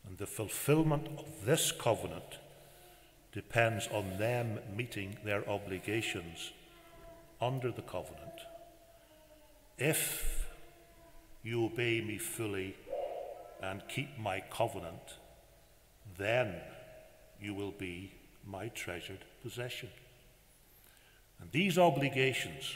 And 0.07 0.17
the 0.17 0.25
fulfillment 0.25 1.07
of 1.19 1.45
this 1.45 1.73
covenant 1.73 2.39
depends 3.33 3.87
on 3.87 4.17
them 4.17 4.59
meeting 4.75 5.17
their 5.25 5.47
obligations 5.49 6.53
under 7.41 7.71
the 7.71 7.81
covenant. 7.81 8.41
If 9.77 10.47
you 11.43 11.65
obey 11.65 12.01
me 12.01 12.17
fully 12.17 12.75
and 13.61 13.81
keep 13.87 14.17
my 14.17 14.41
covenant, 14.51 15.15
then 16.17 16.55
you 17.41 17.53
will 17.53 17.71
be 17.71 18.13
my 18.45 18.69
treasured 18.69 19.23
possession. 19.43 19.89
And 21.39 21.51
these 21.51 21.77
obligations, 21.77 22.75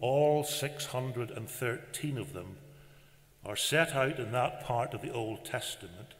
all 0.00 0.42
613 0.44 2.18
of 2.18 2.32
them, 2.32 2.56
are 3.44 3.56
set 3.56 3.94
out 3.94 4.18
in 4.18 4.32
that 4.32 4.64
part 4.64 4.94
of 4.94 5.02
the 5.02 5.12
Old 5.12 5.44
Testament, 5.44 6.14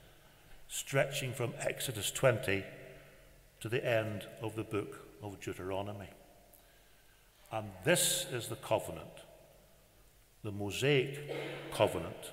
stretching 0.68 1.32
from 1.32 1.54
Exodus 1.58 2.10
20 2.10 2.64
to 3.60 3.68
the 3.68 3.84
end 3.84 4.26
of 4.42 4.54
the 4.54 4.62
book 4.62 5.06
of 5.22 5.40
Deuteronomy. 5.40 6.10
And 7.56 7.70
this 7.84 8.26
is 8.30 8.48
the 8.48 8.56
covenant, 8.56 9.22
the 10.44 10.52
Mosaic 10.52 11.72
covenant 11.72 12.32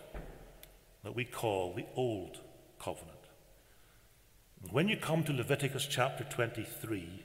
that 1.02 1.16
we 1.16 1.24
call 1.24 1.74
the 1.74 1.86
Old 1.96 2.42
Covenant. 2.78 3.12
When 4.70 4.90
you 4.90 4.98
come 4.98 5.24
to 5.24 5.32
Leviticus 5.32 5.88
chapter 5.90 6.26
23, 6.26 7.24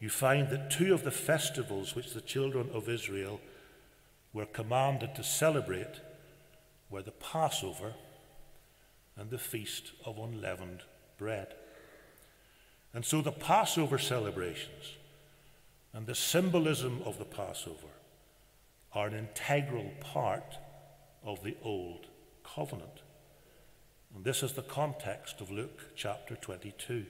you 0.00 0.08
find 0.08 0.50
that 0.50 0.72
two 0.72 0.92
of 0.92 1.04
the 1.04 1.12
festivals 1.12 1.94
which 1.94 2.12
the 2.12 2.20
children 2.20 2.68
of 2.74 2.88
Israel 2.88 3.40
were 4.32 4.46
commanded 4.46 5.14
to 5.14 5.22
celebrate 5.22 6.00
were 6.90 7.02
the 7.02 7.12
Passover 7.12 7.94
and 9.16 9.30
the 9.30 9.38
Feast 9.38 9.92
of 10.04 10.18
Unleavened 10.18 10.82
Bread. 11.18 11.54
And 12.92 13.04
so 13.04 13.22
the 13.22 13.30
Passover 13.30 13.98
celebrations 13.98 14.96
and 15.92 16.06
the 16.06 16.14
symbolism 16.14 17.02
of 17.04 17.18
the 17.18 17.24
Passover 17.24 17.88
are 18.94 19.06
an 19.06 19.14
integral 19.14 19.90
part 20.00 20.56
of 21.22 21.42
the 21.42 21.56
Old 21.62 22.06
Covenant. 22.44 23.02
And 24.14 24.24
this 24.24 24.42
is 24.42 24.52
the 24.52 24.62
context 24.62 25.40
of 25.40 25.50
Luke 25.50 25.94
chapter 25.94 26.36
22. 26.36 27.06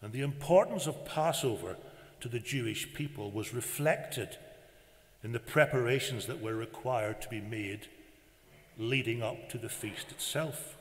And 0.00 0.12
the 0.12 0.22
importance 0.22 0.86
of 0.86 1.04
Passover 1.04 1.76
to 2.20 2.28
the 2.28 2.40
Jewish 2.40 2.92
people 2.94 3.30
was 3.30 3.54
reflected 3.54 4.36
in 5.22 5.32
the 5.32 5.40
preparations 5.40 6.26
that 6.26 6.42
were 6.42 6.54
required 6.54 7.22
to 7.22 7.28
be 7.28 7.40
made 7.40 7.88
leading 8.78 9.22
up 9.22 9.48
to 9.50 9.58
the 9.58 9.68
feast 9.68 10.10
itself. 10.10 10.76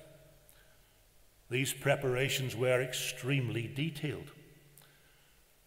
These 1.49 1.73
preparations 1.73 2.55
were 2.55 2.81
extremely 2.81 3.67
detailed. 3.67 4.31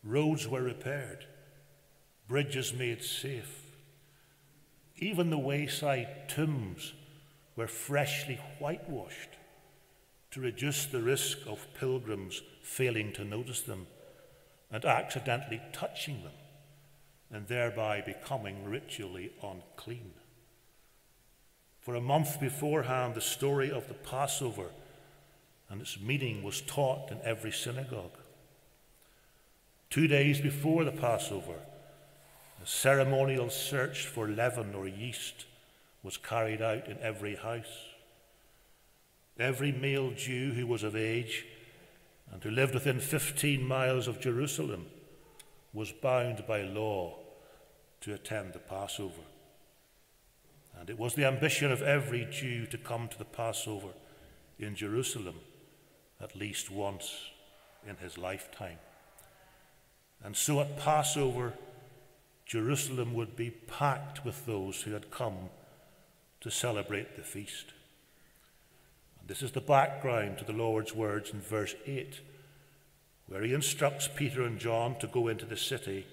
Roads 0.04 0.46
were 0.46 0.62
repaired, 0.62 1.24
bridges 2.28 2.74
made 2.74 3.02
safe. 3.02 3.62
Even 4.96 5.30
the 5.30 5.38
wayside 5.38 6.28
tombs 6.28 6.92
were 7.56 7.66
freshly 7.66 8.38
whitewashed 8.58 9.30
to 10.30 10.40
reduce 10.40 10.84
the 10.84 11.00
risk 11.00 11.38
of 11.46 11.66
pilgrims 11.78 12.42
failing 12.62 13.12
to 13.12 13.24
notice 13.24 13.62
them 13.62 13.86
and 14.70 14.84
accidentally 14.84 15.62
touching 15.72 16.22
them 16.22 16.32
and 17.30 17.48
thereby 17.48 18.00
becoming 18.00 18.64
ritually 18.64 19.32
unclean. 19.42 20.12
For 21.80 21.94
a 21.94 22.00
month 22.00 22.40
beforehand, 22.40 23.14
the 23.14 23.20
story 23.20 23.70
of 23.70 23.88
the 23.88 23.94
Passover 23.94 24.70
and 25.70 25.80
its 25.80 25.98
meaning 25.98 26.42
was 26.42 26.60
taught 26.60 27.10
in 27.10 27.18
every 27.24 27.52
synagogue. 27.52 28.18
Two 29.94 30.08
days 30.08 30.40
before 30.40 30.82
the 30.82 30.90
Passover, 30.90 31.54
a 32.60 32.66
ceremonial 32.66 33.48
search 33.48 34.08
for 34.08 34.26
leaven 34.26 34.74
or 34.74 34.88
yeast 34.88 35.46
was 36.02 36.16
carried 36.16 36.60
out 36.60 36.88
in 36.88 36.98
every 36.98 37.36
house. 37.36 37.90
Every 39.38 39.70
male 39.70 40.10
Jew 40.10 40.50
who 40.50 40.66
was 40.66 40.82
of 40.82 40.96
age 40.96 41.46
and 42.32 42.42
who 42.42 42.50
lived 42.50 42.74
within 42.74 42.98
15 42.98 43.62
miles 43.62 44.08
of 44.08 44.20
Jerusalem 44.20 44.86
was 45.72 45.92
bound 45.92 46.44
by 46.48 46.62
law 46.62 47.14
to 48.00 48.14
attend 48.14 48.52
the 48.52 48.58
Passover. 48.58 49.22
And 50.76 50.90
it 50.90 50.98
was 50.98 51.14
the 51.14 51.26
ambition 51.26 51.70
of 51.70 51.82
every 51.82 52.26
Jew 52.32 52.66
to 52.66 52.78
come 52.78 53.06
to 53.06 53.18
the 53.18 53.24
Passover 53.24 53.90
in 54.58 54.74
Jerusalem 54.74 55.36
at 56.20 56.34
least 56.34 56.68
once 56.68 57.30
in 57.86 57.94
his 57.98 58.18
lifetime. 58.18 58.78
And 60.24 60.34
so 60.34 60.60
at 60.60 60.78
Passover, 60.78 61.52
Jerusalem 62.46 63.12
would 63.14 63.36
be 63.36 63.50
packed 63.50 64.24
with 64.24 64.46
those 64.46 64.82
who 64.82 64.92
had 64.92 65.10
come 65.10 65.50
to 66.40 66.50
celebrate 66.50 67.16
the 67.16 67.22
feast. 67.22 67.72
And 69.20 69.28
this 69.28 69.42
is 69.42 69.52
the 69.52 69.60
background 69.60 70.38
to 70.38 70.44
the 70.44 70.52
Lord's 70.52 70.94
words 70.94 71.30
in 71.30 71.40
verse 71.40 71.74
8, 71.86 72.20
where 73.26 73.42
he 73.42 73.52
instructs 73.52 74.08
Peter 74.08 74.42
and 74.42 74.58
John 74.58 74.98
to 74.98 75.06
go 75.06 75.28
into 75.28 75.44
the 75.44 75.56
city 75.58 76.06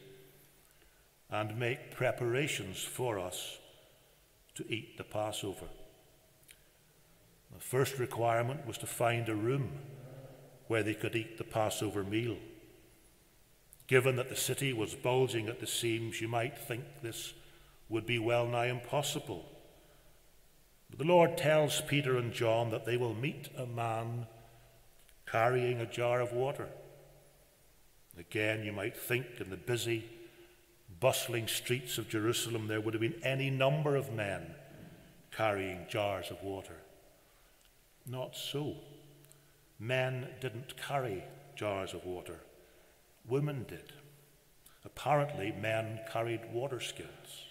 and 1.29 1.57
make 1.57 1.95
preparations 1.95 2.83
for 2.83 3.17
us 3.17 3.59
to 4.55 4.65
eat 4.69 4.97
the 4.97 5.05
Passover. 5.05 5.67
The 7.53 7.59
first 7.59 7.97
requirement 7.97 8.67
was 8.67 8.77
to 8.79 8.85
find 8.87 9.29
a 9.29 9.35
room 9.35 9.71
where 10.67 10.83
they 10.83 10.93
could 10.93 11.15
eat 11.15 11.37
the 11.37 11.43
Passover 11.45 12.03
meal. 12.03 12.37
Given 13.87 14.15
that 14.15 14.29
the 14.29 14.35
city 14.35 14.73
was 14.73 14.95
bulging 14.95 15.49
at 15.49 15.59
the 15.59 15.67
seams, 15.67 16.21
you 16.21 16.27
might 16.27 16.57
think 16.57 16.83
this 17.01 17.33
would 17.89 18.05
be 18.05 18.19
well 18.19 18.47
nigh 18.47 18.67
impossible. 18.67 19.45
But 20.89 20.99
the 20.99 21.05
Lord 21.05 21.37
tells 21.37 21.81
Peter 21.81 22.17
and 22.17 22.33
John 22.33 22.69
that 22.71 22.85
they 22.85 22.97
will 22.97 23.13
meet 23.13 23.49
a 23.57 23.65
man 23.65 24.27
carrying 25.25 25.79
a 25.79 25.85
jar 25.85 26.19
of 26.19 26.33
water. 26.33 26.67
Again, 28.17 28.63
you 28.63 28.71
might 28.73 28.97
think 28.97 29.25
in 29.39 29.49
the 29.49 29.57
busy, 29.57 30.05
bustling 30.99 31.47
streets 31.47 31.97
of 31.97 32.09
Jerusalem 32.09 32.67
there 32.67 32.81
would 32.81 32.93
have 32.93 33.01
been 33.01 33.21
any 33.23 33.49
number 33.49 33.95
of 33.95 34.11
men 34.13 34.53
carrying 35.31 35.85
jars 35.89 36.29
of 36.29 36.43
water. 36.43 36.75
Not 38.05 38.35
so. 38.35 38.75
Men 39.79 40.27
didn't 40.41 40.75
carry 40.77 41.23
jars 41.55 41.93
of 41.93 42.05
water. 42.05 42.39
Women 43.27 43.65
did. 43.67 43.93
Apparently, 44.83 45.51
men 45.51 45.99
carried 46.11 46.51
water 46.51 46.79
skins. 46.79 47.45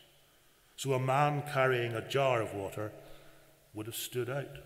So 0.76 0.94
a 0.94 0.98
man 0.98 1.42
carrying 1.52 1.92
a 1.92 2.08
jar 2.08 2.40
of 2.40 2.54
water 2.54 2.92
would 3.74 3.86
have 3.86 3.94
stood 3.94 4.28
out. 4.28 4.58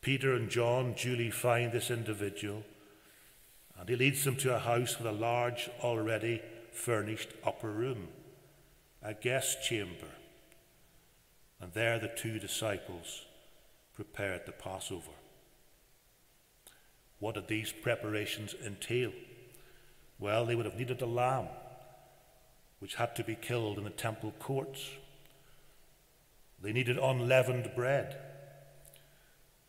Peter 0.00 0.34
and 0.34 0.48
John 0.48 0.94
duly 0.94 1.30
find 1.30 1.72
this 1.72 1.90
individual, 1.90 2.62
and 3.78 3.88
he 3.88 3.96
leads 3.96 4.24
them 4.24 4.36
to 4.36 4.54
a 4.54 4.58
house 4.58 4.98
with 4.98 5.06
a 5.06 5.12
large, 5.12 5.68
already 5.80 6.40
furnished 6.72 7.30
upper 7.44 7.70
room, 7.70 8.08
a 9.02 9.14
guest 9.14 9.62
chamber. 9.62 10.12
And 11.60 11.72
there 11.72 11.98
the 11.98 12.08
two 12.08 12.38
disciples 12.38 13.24
prepared 13.94 14.46
the 14.46 14.52
Passover. 14.52 15.10
What 17.18 17.34
did 17.34 17.48
these 17.48 17.72
preparations 17.72 18.54
entail? 18.64 19.12
Well, 20.18 20.44
they 20.44 20.54
would 20.54 20.66
have 20.66 20.78
needed 20.78 21.00
a 21.00 21.06
lamb, 21.06 21.48
which 22.80 22.96
had 22.96 23.14
to 23.16 23.24
be 23.24 23.36
killed 23.36 23.78
in 23.78 23.84
the 23.84 23.90
temple 23.90 24.34
courts. 24.38 24.90
They 26.60 26.72
needed 26.72 26.98
unleavened 26.98 27.70
bread. 27.76 28.16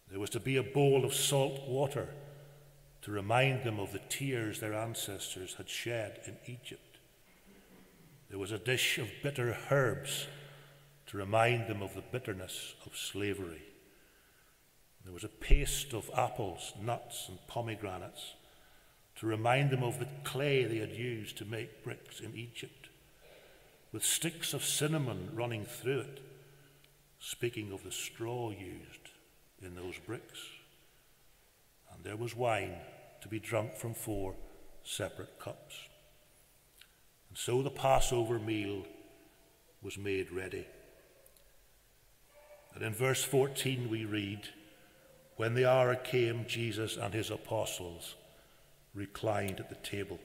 There 0.10 0.20
was 0.20 0.32
to 0.32 0.39
be 0.39 0.58
a 0.58 0.63
bowl 0.63 1.06
of 1.06 1.13
salt 1.13 1.68
water 1.68 2.10
to 3.03 3.12
remind 3.12 3.63
them 3.63 3.79
of 3.79 3.94
the 3.94 4.01
tears 4.10 4.60
their 4.60 4.74
ancestors 4.74 5.53
had 5.56 5.70
shed 5.70 6.20
in 6.25 6.36
Egypt. 6.48 6.98
There 8.29 8.39
was 8.39 8.51
a 8.51 8.58
dish 8.58 8.98
of 8.98 9.08
bitter 9.24 9.58
herbs 9.70 10.27
to 11.08 11.18
remind 11.18 11.68
them 11.68 11.82
of 11.82 11.94
the 11.94 12.03
bitterness 12.12 12.74
of 12.86 12.98
slavery. 12.98 13.62
There 15.03 15.13
was 15.13 15.24
a 15.24 15.29
paste 15.29 15.94
of 15.94 16.10
apples, 16.15 16.74
nuts, 16.82 17.29
and 17.29 17.39
pomegranates 17.48 18.34
to 19.19 19.27
remind 19.27 19.69
them 19.69 19.83
of 19.83 19.99
the 19.99 20.07
clay 20.23 20.63
they 20.63 20.77
had 20.77 20.91
used 20.93 21.38
to 21.38 21.43
make 21.43 21.83
bricks 21.83 22.21
in 22.21 22.33
Egypt, 22.38 22.88
with 23.91 24.03
sticks 24.03 24.53
of 24.53 24.63
cinnamon 24.63 25.29
running 25.34 25.65
through 25.65 25.99
it, 25.99 26.21
speaking 27.19 27.73
of 27.73 27.84
the 27.84 27.91
straw 27.91 28.49
used 28.49 29.10
in 29.62 29.75
those 29.75 29.97
bricks. 30.08 30.39
And 31.93 32.01
there 32.03 32.15
was 32.15 32.34
wine 32.34 32.75
to 33.21 33.27
be 33.27 33.39
drunk 33.39 33.75
from 33.75 33.93
four 33.93 34.36
separate 34.84 35.38
cups. 35.38 35.75
And 37.27 37.38
so 37.38 37.62
the 37.62 37.69
Passover 37.69 38.39
meal 38.39 38.86
was 39.82 39.97
made 39.97 40.32
ready. 40.32 40.65
And 42.73 42.84
in 42.84 42.93
verse 42.93 43.23
14 43.23 43.89
we 43.89 44.05
read, 44.05 44.47
When 45.36 45.55
the 45.55 45.69
hour 45.69 45.95
came, 45.95 46.45
Jesus 46.47 46.95
and 46.95 47.13
his 47.13 47.29
apostles 47.29 48.15
reclined 48.93 49.60
at 49.60 49.69
the 49.69 49.75
table. 49.75 50.19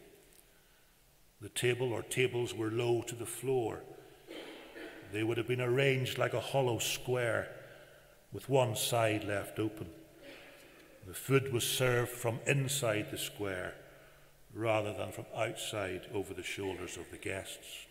The 1.40 1.48
table 1.50 1.92
or 1.92 2.02
tables 2.02 2.54
were 2.54 2.70
low 2.70 3.02
to 3.02 3.14
the 3.14 3.26
floor. 3.26 3.80
They 5.12 5.22
would 5.22 5.36
have 5.36 5.48
been 5.48 5.60
arranged 5.60 6.18
like 6.18 6.34
a 6.34 6.40
hollow 6.40 6.78
square 6.78 7.48
with 8.32 8.48
one 8.48 8.74
side 8.74 9.24
left 9.24 9.58
open. 9.58 9.88
The 11.06 11.14
food 11.14 11.52
was 11.52 11.64
served 11.64 12.10
from 12.10 12.40
inside 12.46 13.10
the 13.10 13.18
square 13.18 13.74
rather 14.54 14.92
than 14.92 15.12
from 15.12 15.26
outside 15.36 16.06
over 16.14 16.32
the 16.32 16.42
shoulders 16.42 16.96
of 16.96 17.10
the 17.10 17.18
guests. 17.18 17.86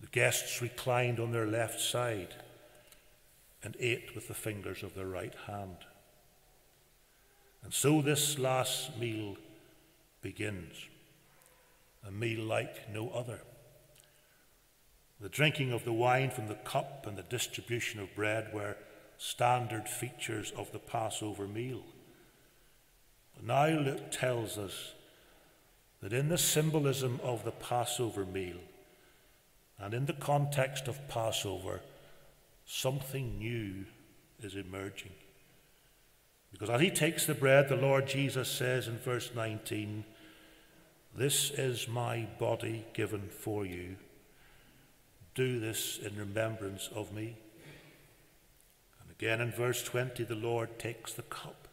The 0.00 0.08
guests 0.08 0.60
reclined 0.60 1.20
on 1.20 1.32
their 1.32 1.46
left 1.46 1.80
side 1.80 2.34
and 3.62 3.76
ate 3.78 4.14
with 4.14 4.28
the 4.28 4.34
fingers 4.34 4.82
of 4.82 4.94
their 4.94 5.06
right 5.06 5.34
hand. 5.46 5.76
And 7.62 7.72
so 7.72 8.02
this 8.02 8.38
last 8.38 8.98
meal 8.98 9.36
begins, 10.22 10.74
a 12.06 12.10
meal 12.10 12.44
like 12.44 12.92
no 12.92 13.10
other. 13.10 13.40
The 15.20 15.28
drinking 15.28 15.72
of 15.72 15.84
the 15.84 15.92
wine 15.92 16.30
from 16.30 16.48
the 16.48 16.54
cup 16.54 17.06
and 17.06 17.16
the 17.16 17.22
distribution 17.22 18.00
of 18.00 18.14
bread 18.14 18.52
were 18.54 18.76
standard 19.18 19.86
features 19.86 20.50
of 20.56 20.72
the 20.72 20.78
Passover 20.78 21.46
meal. 21.46 21.82
But 23.34 23.44
now 23.44 23.78
Luke 23.78 24.10
tells 24.10 24.56
us 24.56 24.94
that 26.02 26.14
in 26.14 26.30
the 26.30 26.38
symbolism 26.38 27.20
of 27.22 27.44
the 27.44 27.50
Passover 27.50 28.24
meal 28.24 28.60
and 29.78 29.92
in 29.92 30.06
the 30.06 30.14
context 30.14 30.88
of 30.88 31.08
Passover, 31.08 31.80
something 32.64 33.38
new 33.38 33.84
is 34.42 34.56
emerging. 34.56 35.12
Because 36.52 36.70
as 36.70 36.80
he 36.80 36.90
takes 36.90 37.26
the 37.26 37.34
bread, 37.34 37.68
the 37.68 37.76
Lord 37.76 38.06
Jesus 38.06 38.48
says 38.48 38.88
in 38.88 38.98
verse 38.98 39.30
19, 39.34 40.04
This 41.14 41.50
is 41.50 41.88
my 41.88 42.26
body 42.38 42.84
given 42.92 43.28
for 43.28 43.64
you. 43.64 43.96
Do 45.34 45.60
this 45.60 45.98
in 45.98 46.16
remembrance 46.16 46.88
of 46.94 47.12
me. 47.12 47.36
And 49.00 49.10
again 49.10 49.40
in 49.40 49.52
verse 49.52 49.82
20, 49.82 50.24
the 50.24 50.34
Lord 50.34 50.78
takes 50.78 51.12
the 51.12 51.22
cup. 51.22 51.68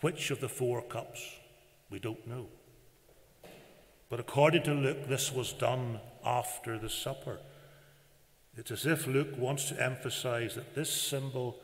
Which 0.00 0.30
of 0.30 0.40
the 0.40 0.48
four 0.48 0.82
cups? 0.82 1.22
We 1.88 1.98
don't 1.98 2.26
know. 2.26 2.48
But 4.08 4.20
according 4.20 4.64
to 4.64 4.74
Luke, 4.74 5.08
this 5.08 5.32
was 5.32 5.52
done 5.52 6.00
after 6.24 6.78
the 6.78 6.90
supper. 6.90 7.38
It's 8.56 8.70
as 8.70 8.86
if 8.86 9.06
Luke 9.06 9.36
wants 9.36 9.68
to 9.68 9.82
emphasize 9.82 10.54
that 10.54 10.74
this 10.74 10.90
symbol 10.90 11.58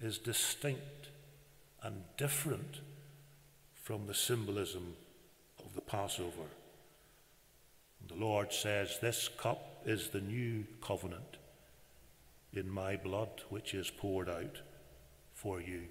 is 0.00 0.18
distinct 0.18 0.93
and 1.84 2.02
different 2.16 2.80
from 3.74 4.06
the 4.06 4.14
symbolism 4.14 4.94
of 5.64 5.74
the 5.74 5.82
Passover. 5.82 6.48
The 8.08 8.14
Lord 8.14 8.52
says, 8.52 8.98
This 9.00 9.28
cup 9.28 9.82
is 9.84 10.08
the 10.08 10.20
new 10.20 10.64
covenant 10.82 11.36
in 12.54 12.70
my 12.70 12.96
blood, 12.96 13.42
which 13.50 13.74
is 13.74 13.90
poured 13.90 14.28
out 14.28 14.62
for 15.34 15.60
you. 15.60 15.82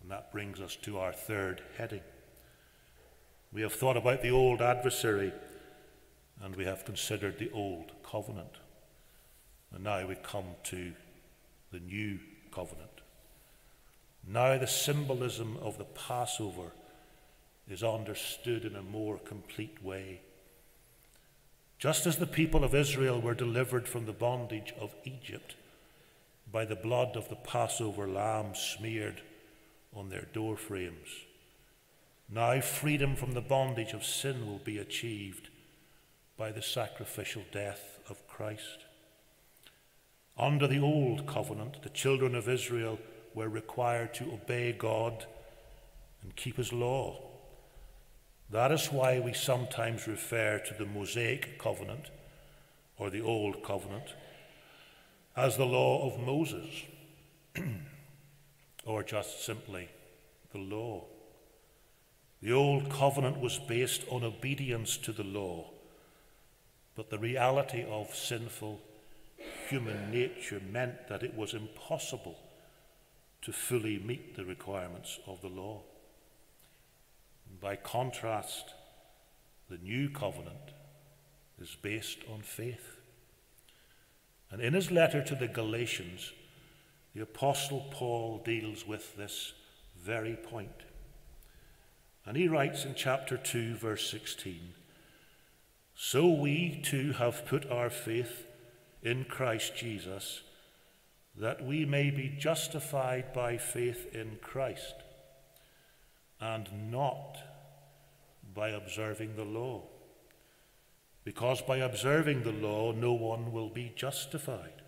And 0.00 0.10
that 0.10 0.32
brings 0.32 0.60
us 0.60 0.76
to 0.82 0.98
our 0.98 1.12
third 1.12 1.62
heading. 1.76 2.02
We 3.52 3.62
have 3.62 3.72
thought 3.72 3.96
about 3.96 4.22
the 4.22 4.30
old 4.30 4.62
adversary 4.62 5.32
and 6.42 6.54
we 6.54 6.64
have 6.64 6.84
considered 6.84 7.38
the 7.38 7.50
old 7.52 7.92
covenant. 8.08 8.58
And 9.72 9.84
now 9.84 10.06
we 10.06 10.14
come 10.16 10.44
to 10.64 10.92
the 11.72 11.80
new 11.80 12.18
covenant. 12.52 12.93
Now 14.26 14.56
the 14.58 14.66
symbolism 14.66 15.58
of 15.60 15.78
the 15.78 15.84
Passover 15.84 16.72
is 17.68 17.82
understood 17.82 18.64
in 18.64 18.76
a 18.76 18.82
more 18.82 19.18
complete 19.18 19.82
way. 19.82 20.20
Just 21.78 22.06
as 22.06 22.16
the 22.16 22.26
people 22.26 22.64
of 22.64 22.74
Israel 22.74 23.20
were 23.20 23.34
delivered 23.34 23.86
from 23.86 24.06
the 24.06 24.12
bondage 24.12 24.72
of 24.80 24.94
Egypt 25.04 25.56
by 26.50 26.64
the 26.64 26.76
blood 26.76 27.16
of 27.16 27.28
the 27.28 27.36
Passover 27.36 28.06
lamb 28.06 28.54
smeared 28.54 29.20
on 29.94 30.08
their 30.08 30.26
door 30.32 30.56
frames, 30.56 31.08
now 32.30 32.60
freedom 32.60 33.16
from 33.16 33.32
the 33.32 33.40
bondage 33.40 33.92
of 33.92 34.04
sin 34.04 34.46
will 34.46 34.58
be 34.58 34.78
achieved 34.78 35.48
by 36.36 36.50
the 36.50 36.62
sacrificial 36.62 37.42
death 37.52 37.98
of 38.08 38.26
Christ. 38.26 38.84
Under 40.38 40.66
the 40.66 40.80
old 40.80 41.26
covenant, 41.26 41.82
the 41.82 41.90
children 41.90 42.34
of 42.34 42.48
Israel 42.48 42.98
were 43.34 43.48
required 43.48 44.14
to 44.14 44.32
obey 44.32 44.72
God 44.72 45.26
and 46.22 46.34
keep 46.36 46.56
his 46.56 46.72
law. 46.72 47.20
That 48.50 48.70
is 48.72 48.92
why 48.92 49.20
we 49.20 49.32
sometimes 49.32 50.06
refer 50.06 50.58
to 50.60 50.74
the 50.74 50.86
Mosaic 50.86 51.58
covenant 51.58 52.10
or 52.98 53.10
the 53.10 53.20
Old 53.20 53.62
Covenant 53.62 54.14
as 55.36 55.56
the 55.56 55.66
law 55.66 56.06
of 56.06 56.24
Moses, 56.24 56.84
or 58.84 59.02
just 59.02 59.44
simply 59.44 59.88
the 60.52 60.58
law. 60.58 61.04
The 62.40 62.52
Old 62.52 62.90
Covenant 62.90 63.40
was 63.40 63.58
based 63.58 64.02
on 64.10 64.22
obedience 64.22 64.96
to 64.98 65.12
the 65.12 65.24
law, 65.24 65.70
but 66.94 67.10
the 67.10 67.18
reality 67.18 67.84
of 67.88 68.14
sinful 68.14 68.80
human 69.68 70.12
nature 70.12 70.60
meant 70.70 71.08
that 71.08 71.22
it 71.22 71.34
was 71.34 71.54
impossible 71.54 72.36
to 73.44 73.52
fully 73.52 73.98
meet 73.98 74.36
the 74.36 74.44
requirements 74.44 75.18
of 75.26 75.40
the 75.42 75.48
law. 75.48 75.82
By 77.60 77.76
contrast, 77.76 78.74
the 79.68 79.78
new 79.78 80.08
covenant 80.08 80.72
is 81.60 81.76
based 81.80 82.18
on 82.32 82.40
faith. 82.40 82.98
And 84.50 84.60
in 84.60 84.74
his 84.74 84.90
letter 84.90 85.22
to 85.22 85.34
the 85.34 85.48
Galatians, 85.48 86.32
the 87.14 87.22
Apostle 87.22 87.86
Paul 87.90 88.42
deals 88.44 88.86
with 88.86 89.16
this 89.16 89.52
very 90.00 90.36
point. 90.36 90.84
And 92.26 92.36
he 92.36 92.48
writes 92.48 92.84
in 92.84 92.94
chapter 92.94 93.36
2, 93.36 93.74
verse 93.74 94.10
16 94.10 94.74
So 95.94 96.26
we 96.26 96.80
too 96.82 97.12
have 97.12 97.46
put 97.46 97.70
our 97.70 97.90
faith 97.90 98.46
in 99.02 99.24
Christ 99.24 99.76
Jesus, 99.76 100.40
that 101.36 101.64
we 101.64 101.84
may 101.84 102.10
be 102.10 102.28
justified 102.28 103.32
by 103.32 103.56
faith 103.56 104.14
in 104.14 104.38
Christ, 104.40 104.94
and 106.40 106.90
not 106.90 107.38
by 108.54 108.70
observing 108.70 109.36
the 109.36 109.44
law 109.44 109.82
because 111.24 111.62
by 111.62 111.78
observing 111.78 112.42
the 112.42 112.52
law 112.52 112.92
no 112.92 113.12
one 113.12 113.50
will 113.50 113.70
be 113.70 113.92
justified. 113.96 114.82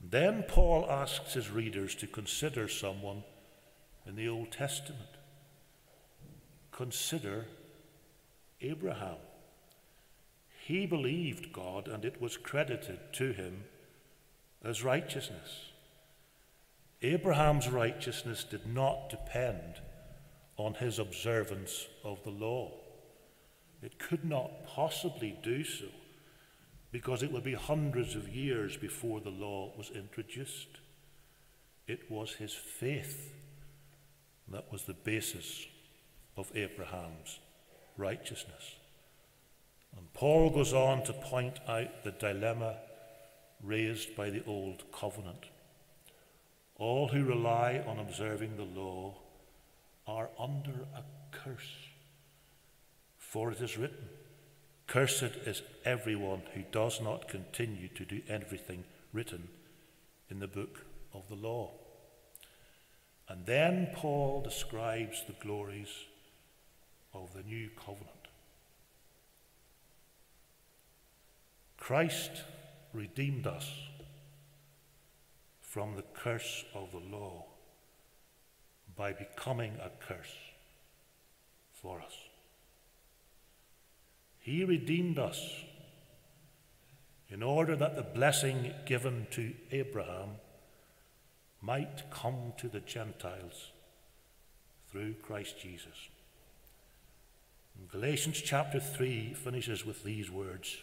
Then 0.00 0.44
Paul 0.44 0.88
asks 0.88 1.34
his 1.34 1.50
readers 1.50 1.94
to 1.96 2.06
consider 2.06 2.68
someone 2.68 3.24
in 4.06 4.14
the 4.14 4.28
Old 4.28 4.52
Testament. 4.52 5.00
Consider 6.70 7.46
Abraham. 8.60 9.16
He 10.64 10.86
believed 10.86 11.52
God 11.52 11.88
and 11.88 12.04
it 12.04 12.20
was 12.20 12.36
credited 12.36 13.12
to 13.14 13.32
him 13.32 13.64
as 14.64 14.82
righteousness. 14.82 15.70
Abraham's 17.02 17.68
righteousness 17.68 18.44
did 18.44 18.66
not 18.66 19.10
depend 19.10 19.80
on 20.56 20.74
his 20.74 20.98
observance 20.98 21.86
of 22.02 22.22
the 22.24 22.30
law. 22.30 22.72
It 23.82 23.98
could 23.98 24.24
not 24.24 24.66
possibly 24.66 25.36
do 25.42 25.62
so 25.64 25.86
because 26.90 27.22
it 27.22 27.30
would 27.30 27.44
be 27.44 27.54
hundreds 27.54 28.14
of 28.14 28.28
years 28.28 28.76
before 28.76 29.20
the 29.20 29.30
law 29.30 29.72
was 29.76 29.90
introduced. 29.90 30.68
It 31.86 32.10
was 32.10 32.32
his 32.32 32.54
faith 32.54 33.34
that 34.48 34.70
was 34.72 34.84
the 34.84 34.94
basis 34.94 35.66
of 36.36 36.50
Abraham's 36.54 37.40
righteousness. 37.98 38.76
And 39.96 40.12
Paul 40.14 40.50
goes 40.50 40.72
on 40.72 41.02
to 41.04 41.12
point 41.12 41.60
out 41.68 42.04
the 42.04 42.12
dilemma 42.12 42.76
raised 43.64 44.14
by 44.14 44.30
the 44.30 44.44
Old 44.44 44.84
Covenant. 44.92 45.46
All 46.76 47.08
who 47.08 47.24
rely 47.24 47.82
on 47.86 47.98
observing 47.98 48.56
the 48.56 48.80
law 48.80 49.14
are 50.06 50.28
under 50.38 50.86
a 50.94 51.02
curse. 51.30 51.74
For 53.18 53.50
it 53.52 53.60
is 53.60 53.78
written, 53.78 54.08
Cursed 54.86 55.36
is 55.46 55.62
everyone 55.84 56.42
who 56.54 56.62
does 56.70 57.00
not 57.00 57.28
continue 57.28 57.88
to 57.88 58.04
do 58.04 58.20
everything 58.28 58.84
written 59.12 59.48
in 60.28 60.40
the 60.40 60.46
book 60.46 60.84
of 61.14 61.28
the 61.28 61.34
law. 61.34 61.70
And 63.28 63.46
then 63.46 63.88
Paul 63.94 64.42
describes 64.42 65.24
the 65.26 65.34
glories 65.40 65.88
of 67.14 67.32
the 67.32 67.42
new 67.42 67.70
covenant. 67.76 68.10
Christ 71.78 72.30
redeemed 72.94 73.46
us 73.46 73.70
from 75.60 75.96
the 75.96 76.04
curse 76.14 76.64
of 76.74 76.92
the 76.92 77.16
law 77.16 77.44
by 78.96 79.12
becoming 79.12 79.72
a 79.82 79.90
curse 80.06 80.36
for 81.72 82.00
us. 82.00 82.14
He 84.38 84.64
redeemed 84.64 85.18
us 85.18 85.40
in 87.28 87.42
order 87.42 87.74
that 87.74 87.96
the 87.96 88.02
blessing 88.02 88.72
given 88.86 89.26
to 89.32 89.52
Abraham 89.72 90.36
might 91.60 92.10
come 92.10 92.52
to 92.58 92.68
the 92.68 92.80
Gentiles 92.80 93.72
through 94.90 95.14
Christ 95.14 95.58
Jesus. 95.58 96.08
Galatians 97.90 98.40
chapter 98.40 98.78
3 98.78 99.34
finishes 99.34 99.84
with 99.84 100.04
these 100.04 100.30
words 100.30 100.76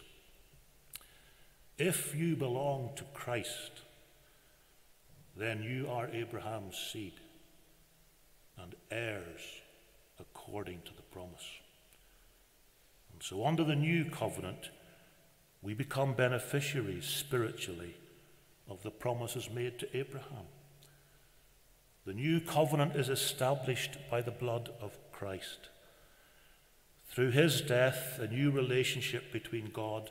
If 1.78 2.14
you 2.14 2.36
belong 2.36 2.90
to 2.96 3.04
Christ, 3.14 3.82
then 5.36 5.62
you 5.62 5.88
are 5.90 6.08
Abraham's 6.08 6.76
seed 6.76 7.14
and 8.58 8.74
heirs 8.90 9.40
according 10.20 10.82
to 10.82 10.94
the 10.94 11.02
promise. 11.02 11.46
And 13.12 13.22
so, 13.22 13.46
under 13.46 13.64
the 13.64 13.76
new 13.76 14.04
covenant, 14.10 14.70
we 15.62 15.74
become 15.74 16.14
beneficiaries 16.14 17.06
spiritually 17.06 17.96
of 18.68 18.82
the 18.82 18.90
promises 18.90 19.50
made 19.50 19.78
to 19.78 19.96
Abraham. 19.96 20.46
The 22.04 22.14
new 22.14 22.40
covenant 22.40 22.96
is 22.96 23.08
established 23.08 23.96
by 24.10 24.22
the 24.22 24.30
blood 24.30 24.70
of 24.80 24.98
Christ. 25.12 25.68
Through 27.08 27.30
his 27.30 27.60
death, 27.60 28.18
a 28.18 28.26
new 28.26 28.50
relationship 28.50 29.32
between 29.32 29.70
God 29.72 30.10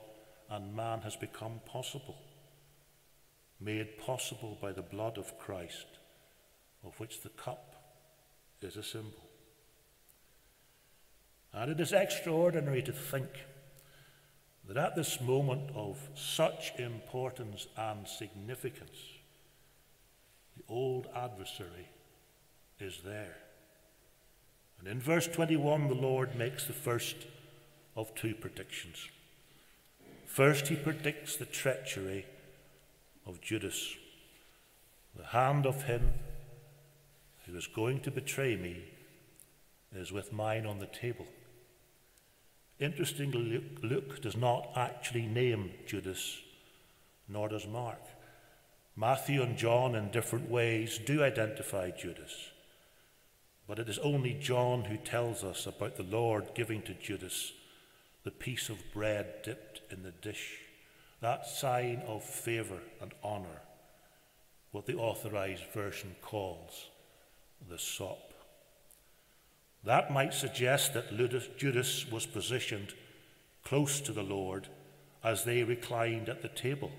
and 0.51 0.75
man 0.75 0.99
has 1.01 1.15
become 1.15 1.61
possible, 1.65 2.17
made 3.59 3.97
possible 3.97 4.57
by 4.61 4.73
the 4.73 4.81
blood 4.81 5.17
of 5.17 5.39
Christ, 5.39 5.87
of 6.83 6.99
which 6.99 7.21
the 7.21 7.29
cup 7.29 7.75
is 8.61 8.75
a 8.75 8.83
symbol. 8.83 9.29
And 11.53 11.71
it 11.71 11.79
is 11.79 11.93
extraordinary 11.93 12.83
to 12.83 12.91
think 12.91 13.29
that 14.67 14.77
at 14.77 14.95
this 14.95 15.21
moment 15.21 15.71
of 15.73 15.97
such 16.15 16.73
importance 16.77 17.67
and 17.77 18.05
significance, 18.05 18.99
the 20.57 20.63
old 20.67 21.07
adversary 21.15 21.87
is 22.79 22.99
there. 23.05 23.37
And 24.79 24.87
in 24.87 24.99
verse 24.99 25.27
21, 25.27 25.87
the 25.87 25.93
Lord 25.93 26.35
makes 26.35 26.65
the 26.65 26.73
first 26.73 27.15
of 27.95 28.13
two 28.15 28.35
predictions. 28.35 29.07
First, 30.31 30.69
he 30.69 30.77
predicts 30.77 31.35
the 31.35 31.45
treachery 31.45 32.25
of 33.27 33.41
Judas. 33.41 33.97
The 35.13 35.25
hand 35.25 35.65
of 35.65 35.83
him 35.83 36.13
who 37.45 37.57
is 37.57 37.67
going 37.67 37.99
to 37.99 38.11
betray 38.11 38.55
me 38.55 38.77
is 39.93 40.13
with 40.13 40.31
mine 40.31 40.65
on 40.65 40.79
the 40.79 40.85
table. 40.85 41.25
Interestingly, 42.79 43.61
Luke 43.83 44.21
does 44.21 44.37
not 44.37 44.69
actually 44.73 45.27
name 45.27 45.71
Judas, 45.85 46.39
nor 47.27 47.49
does 47.49 47.67
Mark. 47.67 47.99
Matthew 48.95 49.41
and 49.41 49.57
John, 49.57 49.95
in 49.95 50.11
different 50.11 50.49
ways, 50.49 50.97
do 50.97 51.25
identify 51.25 51.91
Judas. 51.91 52.51
But 53.67 53.79
it 53.79 53.89
is 53.89 53.99
only 53.99 54.35
John 54.35 54.85
who 54.85 54.95
tells 54.95 55.43
us 55.43 55.65
about 55.65 55.97
the 55.97 56.03
Lord 56.03 56.55
giving 56.55 56.81
to 56.83 56.93
Judas 56.93 57.51
the 58.23 58.31
piece 58.31 58.69
of 58.69 58.77
bread 58.93 59.41
dipped 59.43 59.81
in 59.91 60.03
the 60.03 60.11
dish, 60.11 60.59
that 61.21 61.45
sign 61.45 62.03
of 62.07 62.23
favour 62.23 62.79
and 63.01 63.13
honour, 63.23 63.61
what 64.71 64.85
the 64.85 64.95
authorized 64.95 65.65
version 65.73 66.15
calls 66.21 66.87
the 67.69 67.77
sop. 67.77 68.33
That 69.83 70.11
might 70.11 70.33
suggest 70.33 70.93
that 70.93 71.57
Judas 71.57 72.09
was 72.11 72.25
positioned 72.25 72.93
close 73.63 73.99
to 74.01 74.11
the 74.11 74.23
Lord 74.23 74.67
as 75.23 75.43
they 75.43 75.63
reclined 75.63 76.29
at 76.29 76.41
the 76.41 76.47
table. 76.47 76.91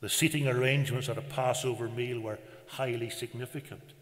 The 0.00 0.08
seating 0.08 0.48
arrangements 0.48 1.08
at 1.08 1.18
a 1.18 1.22
Passover 1.22 1.88
meal 1.88 2.20
were 2.20 2.38
highly 2.66 3.10
significant. 3.10 3.92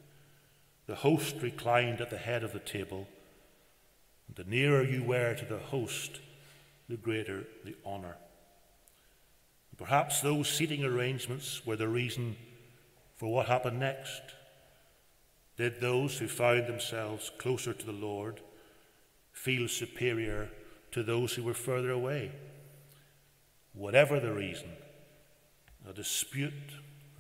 The 0.87 0.95
host 0.97 1.37
reclined 1.41 2.01
at 2.01 2.11
the 2.11 2.19
head 2.19 2.43
of 2.43 2.53
the 2.53 2.59
table, 2.59 3.07
the 4.37 4.45
nearer 4.45 4.83
you 4.83 5.03
were 5.03 5.35
to 5.35 5.45
the 5.45 5.59
host, 5.59 6.21
the 6.89 6.97
greater 6.97 7.45
the 7.65 7.77
honour. 7.85 8.17
Perhaps 9.77 10.21
those 10.21 10.49
seating 10.49 10.85
arrangements 10.85 11.65
were 11.65 11.77
the 11.77 11.89
reason 11.89 12.37
for 13.17 13.33
what 13.33 13.47
happened 13.47 13.81
next. 13.81 14.21
Did 15.57 15.81
those 15.81 16.19
who 16.19 16.29
found 16.29 16.67
themselves 16.67 17.31
closer 17.39 17.73
to 17.73 17.87
the 17.87 17.93
Lord 17.93 18.41
feel 19.33 19.69
superior 19.69 20.51
to 20.93 21.03
those 21.03 21.35
who 21.35 21.43
were 21.43 21.55
further 21.55 21.91
away. 21.91 22.33
Whatever 23.73 24.21
the 24.21 24.33
reason, 24.33 24.71
a 25.89 25.93
dispute 25.93 26.53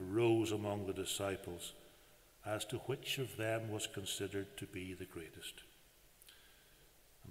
arose 0.00 0.52
among 0.52 0.86
the 0.86 0.92
disciples 0.92 1.72
as 2.44 2.64
to 2.66 2.76
which 2.78 3.18
of 3.18 3.36
them 3.36 3.70
was 3.70 3.86
considered 3.86 4.56
to 4.56 4.66
be 4.66 4.92
the 4.92 5.04
greatest. 5.04 5.62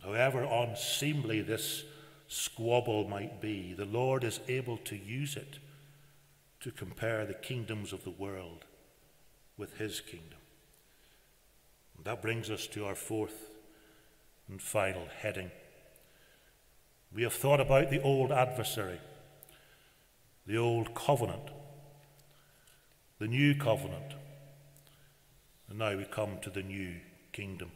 However 0.04 0.44
unseemly 0.44 1.42
this 1.42 1.84
squabble 2.28 3.08
might 3.08 3.42
be, 3.42 3.74
the 3.74 3.86
Lord 3.86 4.24
is 4.24 4.40
able 4.48 4.78
to 4.78 4.96
use 4.96 5.36
it 5.36 5.60
to 6.62 6.72
compare 6.72 7.26
the 7.26 7.34
kingdoms 7.34 7.94
of 7.94 8.04
the 8.04 8.10
world 8.10 8.66
with 9.58 9.78
his 9.78 10.02
kingdom. 10.02 10.40
And 11.98 12.06
that 12.06 12.22
brings 12.22 12.50
us 12.50 12.68
to 12.68 12.86
our 12.86 12.96
fourth 12.96 13.50
and 14.48 14.62
final 14.62 15.08
heading. 15.22 15.52
We 17.14 17.24
have 17.24 17.34
thought 17.34 17.60
about 17.60 17.90
the 17.90 18.02
old 18.02 18.32
adversary, 18.32 19.00
the 20.46 20.58
old 20.58 20.94
covenant, 20.94 21.50
the 23.20 23.28
new 23.28 23.56
covenant, 23.56 24.14
and 25.70 25.80
now 25.80 25.96
we 25.98 26.06
come 26.06 26.40
to 26.42 26.50
the 26.50 26.64
new 26.64 26.96
kingdom. 27.32 27.72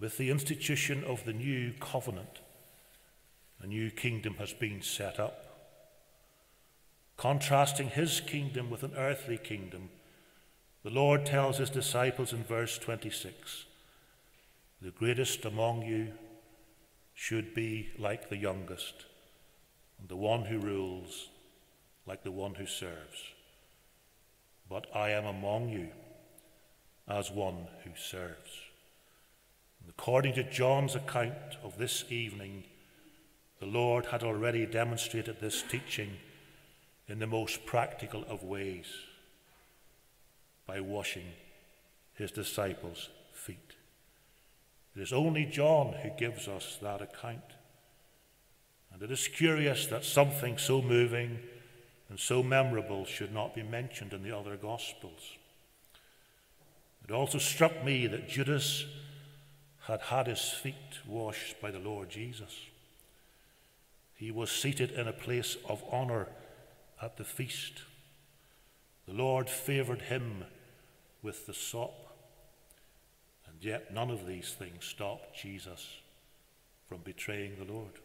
With 0.00 0.16
the 0.16 0.30
institution 0.30 1.04
of 1.04 1.26
the 1.26 1.34
new 1.34 1.74
covenant, 1.78 2.40
a 3.60 3.66
new 3.66 3.90
kingdom 3.90 4.36
has 4.38 4.54
been 4.54 4.80
set 4.80 5.20
up. 5.20 5.44
Contrasting 7.18 7.90
his 7.90 8.22
kingdom 8.22 8.70
with 8.70 8.82
an 8.82 8.94
earthly 8.96 9.36
kingdom, 9.36 9.90
the 10.82 10.88
Lord 10.88 11.26
tells 11.26 11.58
his 11.58 11.68
disciples 11.68 12.32
in 12.32 12.42
verse 12.42 12.78
26 12.78 13.66
The 14.80 14.90
greatest 14.90 15.44
among 15.44 15.82
you 15.82 16.14
should 17.12 17.52
be 17.52 17.90
like 17.98 18.30
the 18.30 18.38
youngest, 18.38 19.04
and 19.98 20.08
the 20.08 20.16
one 20.16 20.46
who 20.46 20.58
rules 20.58 21.28
like 22.06 22.22
the 22.22 22.32
one 22.32 22.54
who 22.54 22.64
serves. 22.64 23.34
But 24.66 24.86
I 24.96 25.10
am 25.10 25.26
among 25.26 25.68
you 25.68 25.90
as 27.06 27.30
one 27.30 27.66
who 27.84 27.90
serves. 27.94 28.69
According 29.90 30.34
to 30.34 30.44
John's 30.44 30.94
account 30.94 31.56
of 31.64 31.76
this 31.76 32.04
evening, 32.10 32.62
the 33.58 33.66
Lord 33.66 34.06
had 34.06 34.22
already 34.22 34.64
demonstrated 34.64 35.40
this 35.40 35.62
teaching 35.62 36.16
in 37.08 37.18
the 37.18 37.26
most 37.26 37.66
practical 37.66 38.24
of 38.28 38.44
ways 38.44 38.86
by 40.64 40.80
washing 40.80 41.26
his 42.14 42.30
disciples' 42.30 43.08
feet. 43.32 43.74
It 44.94 45.02
is 45.02 45.12
only 45.12 45.44
John 45.44 45.94
who 46.02 46.10
gives 46.16 46.46
us 46.46 46.78
that 46.80 47.02
account. 47.02 47.56
And 48.92 49.02
it 49.02 49.10
is 49.10 49.26
curious 49.26 49.88
that 49.88 50.04
something 50.04 50.56
so 50.56 50.80
moving 50.80 51.40
and 52.08 52.18
so 52.18 52.44
memorable 52.44 53.04
should 53.06 53.34
not 53.34 53.56
be 53.56 53.64
mentioned 53.64 54.12
in 54.12 54.22
the 54.22 54.36
other 54.36 54.56
Gospels. 54.56 55.36
It 57.04 57.10
also 57.10 57.38
struck 57.38 57.84
me 57.84 58.06
that 58.06 58.28
Judas 58.28 58.84
had 59.86 60.00
had 60.02 60.26
his 60.26 60.42
feet 60.42 61.00
washed 61.06 61.60
by 61.60 61.70
the 61.70 61.78
Lord 61.78 62.10
Jesus. 62.10 62.54
He 64.14 64.30
was 64.30 64.50
seated 64.50 64.90
in 64.90 65.08
a 65.08 65.12
place 65.12 65.56
of 65.68 65.82
honor 65.90 66.28
at 67.00 67.16
the 67.16 67.24
feast. 67.24 67.82
The 69.06 69.14
Lord 69.14 69.48
favored 69.48 70.02
him 70.02 70.44
with 71.22 71.46
the 71.46 71.54
sop, 71.54 72.16
and 73.46 73.64
yet 73.64 73.92
none 73.92 74.10
of 74.10 74.26
these 74.26 74.52
things 74.52 74.84
stopped 74.84 75.36
Jesus 75.40 75.96
from 76.88 76.98
betraying 76.98 77.56
the 77.58 77.72
Lord. 77.72 78.00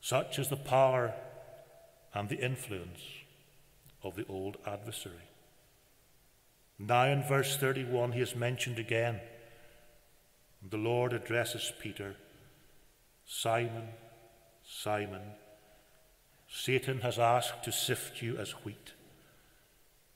Such 0.00 0.38
is 0.38 0.48
the 0.48 0.56
power 0.56 1.14
and 2.12 2.28
the 2.28 2.44
influence 2.44 3.00
of 4.02 4.16
the 4.16 4.26
old 4.26 4.56
adversary. 4.66 5.28
Now, 6.78 7.04
in 7.04 7.22
verse 7.22 7.56
31, 7.56 8.12
he 8.12 8.20
is 8.20 8.34
mentioned 8.34 8.78
again. 8.78 9.20
The 10.70 10.76
Lord 10.76 11.12
addresses 11.12 11.72
Peter 11.80 12.16
Simon, 13.24 13.88
Simon, 14.64 15.22
Satan 16.54 17.00
has 17.00 17.18
asked 17.18 17.64
to 17.64 17.72
sift 17.72 18.20
you 18.20 18.36
as 18.36 18.50
wheat. 18.64 18.92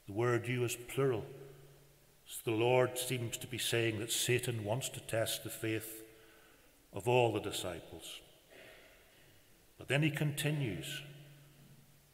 The 0.06 0.12
word 0.12 0.46
you 0.46 0.64
is 0.64 0.76
plural. 0.76 1.24
So 2.26 2.50
the 2.50 2.56
Lord 2.56 2.98
seems 2.98 3.36
to 3.38 3.46
be 3.46 3.58
saying 3.58 4.00
that 4.00 4.12
Satan 4.12 4.64
wants 4.64 4.88
to 4.90 5.00
test 5.00 5.44
the 5.44 5.50
faith 5.50 6.02
of 6.92 7.08
all 7.08 7.32
the 7.32 7.40
disciples. 7.40 8.20
But 9.78 9.88
then 9.88 10.02
he 10.02 10.10
continues, 10.10 11.02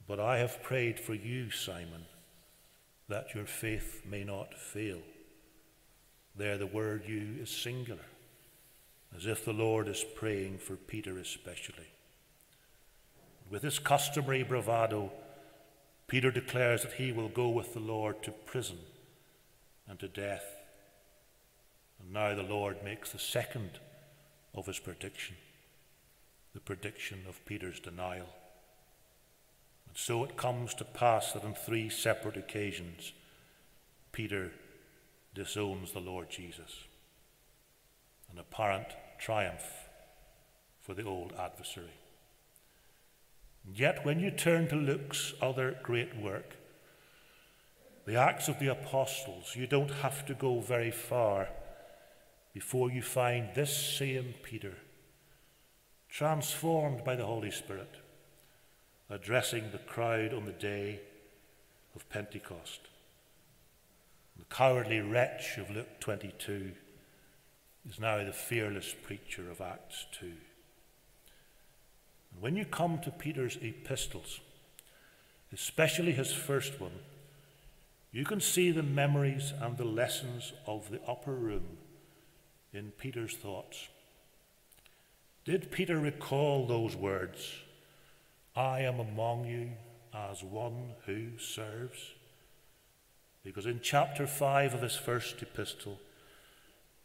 But 0.07 0.21
I 0.21 0.39
have 0.39 0.63
prayed 0.63 1.01
for 1.01 1.15
you, 1.15 1.51
Simon, 1.51 2.07
that 3.09 3.35
your 3.35 3.47
faith 3.47 4.03
may 4.09 4.25
not 4.25 4.55
fail. 4.55 5.01
There, 6.37 6.59
the 6.59 6.67
word 6.67 7.05
you 7.07 7.43
is 7.43 7.51
singular, 7.51 8.07
as 9.17 9.27
if 9.27 9.45
the 9.45 9.53
Lord 9.53 9.89
is 9.89 10.05
praying 10.17 10.59
for 10.59 10.77
Peter 10.77 11.19
especially. 11.19 11.89
With 13.51 13.63
his 13.63 13.79
customary 13.79 14.43
bravado, 14.43 15.13
Peter 16.07 16.31
declares 16.31 16.83
that 16.83 16.95
he 16.95 17.13
will 17.13 17.29
go 17.29 17.49
with 17.49 17.75
the 17.75 17.81
Lord 17.81 18.23
to 18.23 18.31
prison 18.31 18.79
and 19.87 19.99
to 19.99 20.09
death. 20.09 20.45
And 22.01 22.13
now 22.13 22.35
the 22.35 22.43
Lord 22.43 22.83
makes 22.83 23.13
the 23.13 23.19
second 23.19 23.79
of 24.55 24.67
his 24.67 24.79
prediction, 24.79 25.37
the 26.55 26.61
prediction 26.61 27.21
of 27.29 27.45
Peter's 27.45 27.81
denial. 27.81 28.29
And 29.87 29.97
so 29.97 30.25
it 30.25 30.37
comes 30.37 30.75
to 30.75 30.85
pass 30.85 31.33
that 31.33 31.45
on 31.45 31.55
three 31.55 31.89
separate 31.91 32.37
occasions, 32.37 33.13
Peter 34.13 34.53
disowns 35.35 35.93
the 35.93 36.01
Lord 36.01 36.31
Jesus. 36.31 36.85
An 38.31 38.39
apparent 38.39 38.89
triumph 39.23 39.89
for 40.81 40.95
the 40.95 41.05
old 41.05 41.33
adversary. 41.39 41.95
Yet, 43.73 44.05
when 44.05 44.19
you 44.19 44.33
turn 44.33 44.67
to 44.69 44.75
Luke's 44.75 45.33
other 45.41 45.79
great 45.85 46.17
work, 46.17 46.57
the 48.05 48.17
Acts 48.17 48.49
of 48.49 48.59
the 48.59 48.67
Apostles, 48.67 49.55
you 49.55 49.69
don't 49.69 49.93
have 50.03 50.27
to 50.27 50.35
go 50.35 50.59
very 50.59 50.91
far 50.91 51.49
before 52.53 52.91
you 52.91 53.01
find 53.01 53.51
this 53.55 53.97
same 53.97 54.35
Peter 54.43 54.75
transformed 56.09 57.05
by 57.05 57.15
the 57.15 57.25
Holy 57.25 57.53
Spirit, 57.53 57.95
addressing 59.09 59.71
the 59.71 59.79
crowd 59.79 60.35
on 60.35 60.47
the 60.47 60.53
day 60.53 61.01
of 61.95 62.09
Pentecost. 62.11 62.81
The 64.37 64.45
cowardly 64.47 65.01
wretch 65.01 65.59
of 65.59 65.71
Luke 65.71 66.01
22 66.01 66.73
is 67.89 67.99
now 67.99 68.25
the 68.25 68.33
fearless 68.33 68.95
preacher 69.03 69.51
of 69.51 69.61
Acts 69.61 70.07
2. 70.21 70.27
And 70.27 70.37
when 72.41 72.57
you 72.57 72.65
come 72.65 72.99
to 73.01 73.11
Peter's 73.11 73.59
epistles, 73.61 74.41
especially 75.53 76.13
his 76.13 76.33
first 76.33 76.81
one, 76.81 77.01
you 78.13 78.25
can 78.25 78.41
see 78.41 78.71
the 78.71 78.83
memories 78.83 79.53
and 79.61 79.77
the 79.77 79.85
lessons 79.85 80.53
of 80.67 80.91
the 80.91 81.01
upper 81.09 81.35
room 81.35 81.79
in 82.73 82.93
Peter's 82.93 83.35
thoughts. 83.35 83.89
Did 85.45 85.73
Peter 85.73 85.99
recall 85.99 86.67
those 86.67 86.95
words, 86.95 87.53
I 88.55 88.81
am 88.81 89.01
among 89.01 89.47
you 89.47 89.71
as 90.15 90.45
one 90.45 90.93
who 91.07 91.39
serves? 91.39 91.99
Because 93.43 93.67
in 93.67 93.81
chapter 93.83 94.27
5 94.27 94.75
of 94.75 94.83
his 94.83 94.95
first 94.95 95.43
epistle, 95.43 95.99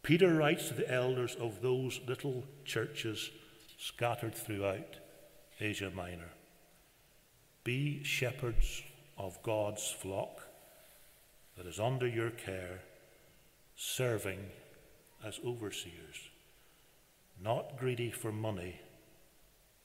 Peter 0.08 0.34
writes 0.34 0.68
to 0.68 0.72
the 0.72 0.90
elders 0.90 1.34
of 1.38 1.60
those 1.60 2.00
little 2.06 2.42
churches 2.64 3.30
scattered 3.76 4.34
throughout 4.34 4.96
Asia 5.60 5.90
Minor. 5.94 6.30
Be 7.62 8.02
shepherds 8.04 8.82
of 9.18 9.42
God's 9.42 9.90
flock 9.90 10.48
that 11.58 11.66
is 11.66 11.78
under 11.78 12.08
your 12.08 12.30
care, 12.30 12.80
serving 13.76 14.38
as 15.22 15.40
overseers, 15.44 16.30
not 17.38 17.76
greedy 17.78 18.10
for 18.10 18.32
money, 18.32 18.80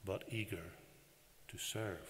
but 0.06 0.24
eager 0.30 0.72
to 1.48 1.58
serve. 1.58 2.08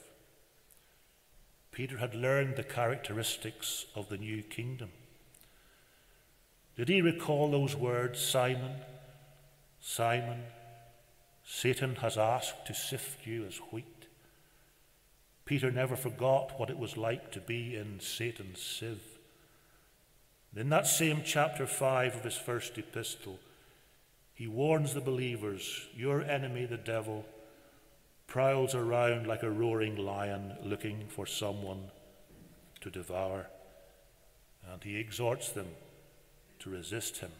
Peter 1.73 1.99
had 1.99 2.15
learned 2.15 2.55
the 2.55 2.63
characteristics 2.63 3.87
of 3.97 4.09
the 4.09 4.19
new 4.19 4.41
kingdom. 4.41 4.91
Did 6.77 6.89
he 6.89 7.03
recall 7.03 7.51
those 7.51 7.77
words, 7.77 8.21
Simon, 8.21 8.73
Simon, 9.81 10.43
Satan 11.45 11.97
has 11.97 12.17
asked 12.17 12.67
to 12.67 12.75
sift 12.75 13.27
you 13.27 13.45
as 13.45 13.59
wheat. 13.71 14.07
Peter 15.45 15.71
never 15.71 15.95
forgot 15.95 16.59
what 16.59 16.71
it 16.71 16.79
was 16.79 16.97
like 16.97 17.31
to 17.33 17.41
be 17.41 17.77
in 17.77 18.01
Satan's 18.01 18.63
sieve. 18.63 19.19
In 20.57 20.71
that 20.71 20.87
same 20.87 21.23
chapter 21.25 21.67
5 21.67 22.17
of 22.17 22.25
his 22.25 22.37
first 22.37 22.79
epistle, 22.79 23.39
He 24.33 24.47
warns 24.47 24.95
the 24.95 25.01
believers 25.01 25.87
Your 25.95 26.23
enemy, 26.23 26.65
the 26.65 26.77
devil, 26.79 27.27
prowls 28.27 28.75
around 28.75 29.27
like 29.27 29.43
a 29.43 29.51
roaring 29.51 29.97
lion 29.97 30.57
looking 30.65 31.07
for 31.09 31.27
someone 31.27 31.91
to 32.81 32.91
devour. 32.91 33.47
And 34.73 34.83
he 34.83 34.97
exhorts 34.97 35.51
them 35.51 35.67
to 36.65 36.71
resist 36.71 37.19
him, 37.19 37.31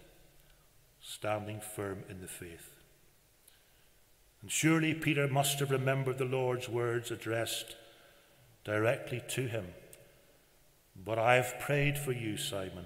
standing 1.01 1.59
firm 1.59 2.05
in 2.11 2.21
the 2.21 2.29
faith. 2.29 2.71
And 4.43 4.53
surely 4.53 4.93
Peter 4.93 5.27
must 5.27 5.59
have 5.61 5.71
remembered 5.71 6.19
the 6.19 6.27
Lord's 6.27 6.69
words 6.69 7.11
addressed 7.11 7.75
directly 8.65 9.23
to 9.29 9.47
him. 9.47 9.65
But 10.95 11.19
I 11.19 11.37
have 11.37 11.59
prayed 11.59 11.97
for 11.97 12.13
you, 12.13 12.37
Simon, 12.37 12.85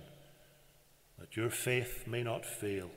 that 1.18 1.37
your 1.37 1.51
faith 1.51 2.05
may 2.07 2.22
not 2.22 2.46
fail. 2.46 2.90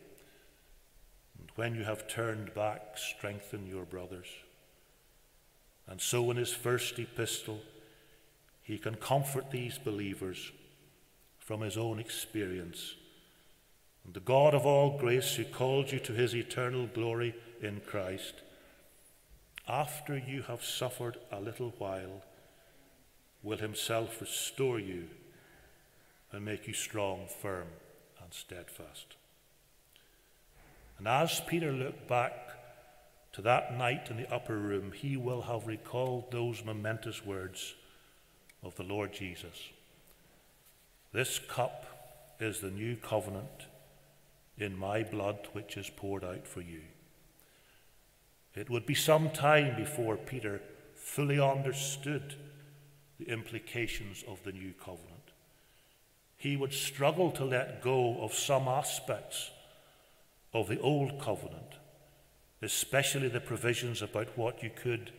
And 1.39 1.49
when 1.55 1.73
you 1.73 1.83
have 1.83 2.07
turned 2.07 2.53
back, 2.53 2.95
strengthen 2.95 3.65
your 3.65 3.85
brothers. 3.85 4.27
And 5.87 5.99
so, 5.99 6.29
in 6.29 6.37
his 6.37 6.53
first 6.53 6.99
epistle, 6.99 7.59
he 8.61 8.77
can 8.77 8.95
comfort 8.95 9.49
these 9.49 9.79
believers 9.79 10.51
from 11.39 11.61
his 11.61 11.75
own 11.75 11.99
experience. 11.99 12.95
And 14.05 14.13
the 14.13 14.19
God 14.19 14.53
of 14.53 14.65
all 14.65 14.97
grace, 14.97 15.35
who 15.35 15.45
called 15.45 15.91
you 15.91 15.99
to 15.99 16.13
his 16.13 16.35
eternal 16.35 16.87
glory 16.87 17.35
in 17.61 17.81
Christ, 17.81 18.33
after 19.67 20.17
you 20.17 20.41
have 20.43 20.63
suffered 20.63 21.17
a 21.31 21.39
little 21.39 21.73
while, 21.77 22.23
will 23.43 23.57
himself 23.57 24.19
restore 24.19 24.79
you 24.79 25.07
and 26.31 26.45
make 26.45 26.67
you 26.67 26.73
strong, 26.73 27.27
firm, 27.41 27.67
and 28.21 28.33
steadfast. 28.33 29.15
And 30.97 31.07
as 31.07 31.41
Peter 31.47 31.71
looked 31.71 32.07
back 32.07 32.33
to 33.33 33.41
that 33.41 33.77
night 33.77 34.09
in 34.09 34.17
the 34.17 34.31
upper 34.31 34.57
room, 34.57 34.91
he 34.91 35.17
will 35.17 35.43
have 35.43 35.67
recalled 35.67 36.31
those 36.31 36.63
momentous 36.63 37.25
words 37.25 37.75
of 38.63 38.75
the 38.75 38.83
Lord 38.83 39.13
Jesus. 39.13 39.69
This 41.13 41.39
cup 41.39 42.35
is 42.39 42.59
the 42.59 42.71
new 42.71 42.95
covenant 42.95 43.67
in 44.61 44.77
my 44.77 45.03
blood, 45.03 45.47
which 45.53 45.77
is 45.77 45.89
poured 45.89 46.23
out 46.23 46.47
for 46.47 46.61
you. 46.61 46.81
It 48.53 48.69
would 48.69 48.85
be 48.85 48.95
some 48.95 49.29
time 49.29 49.75
before 49.75 50.17
Peter 50.17 50.61
fully 50.95 51.39
understood 51.39 52.35
the 53.17 53.31
implications 53.31 54.23
of 54.27 54.43
the 54.43 54.51
new 54.51 54.73
covenant. 54.73 55.31
He 56.37 56.57
would 56.57 56.73
struggle 56.73 57.31
to 57.31 57.45
let 57.45 57.81
go 57.81 58.21
of 58.21 58.33
some 58.33 58.67
aspects 58.67 59.51
of 60.53 60.67
the 60.67 60.79
old 60.79 61.19
covenant, 61.19 61.75
especially 62.61 63.29
the 63.29 63.39
provisions 63.39 64.01
about 64.01 64.37
what 64.37 64.63
you 64.63 64.69
could 64.69 65.11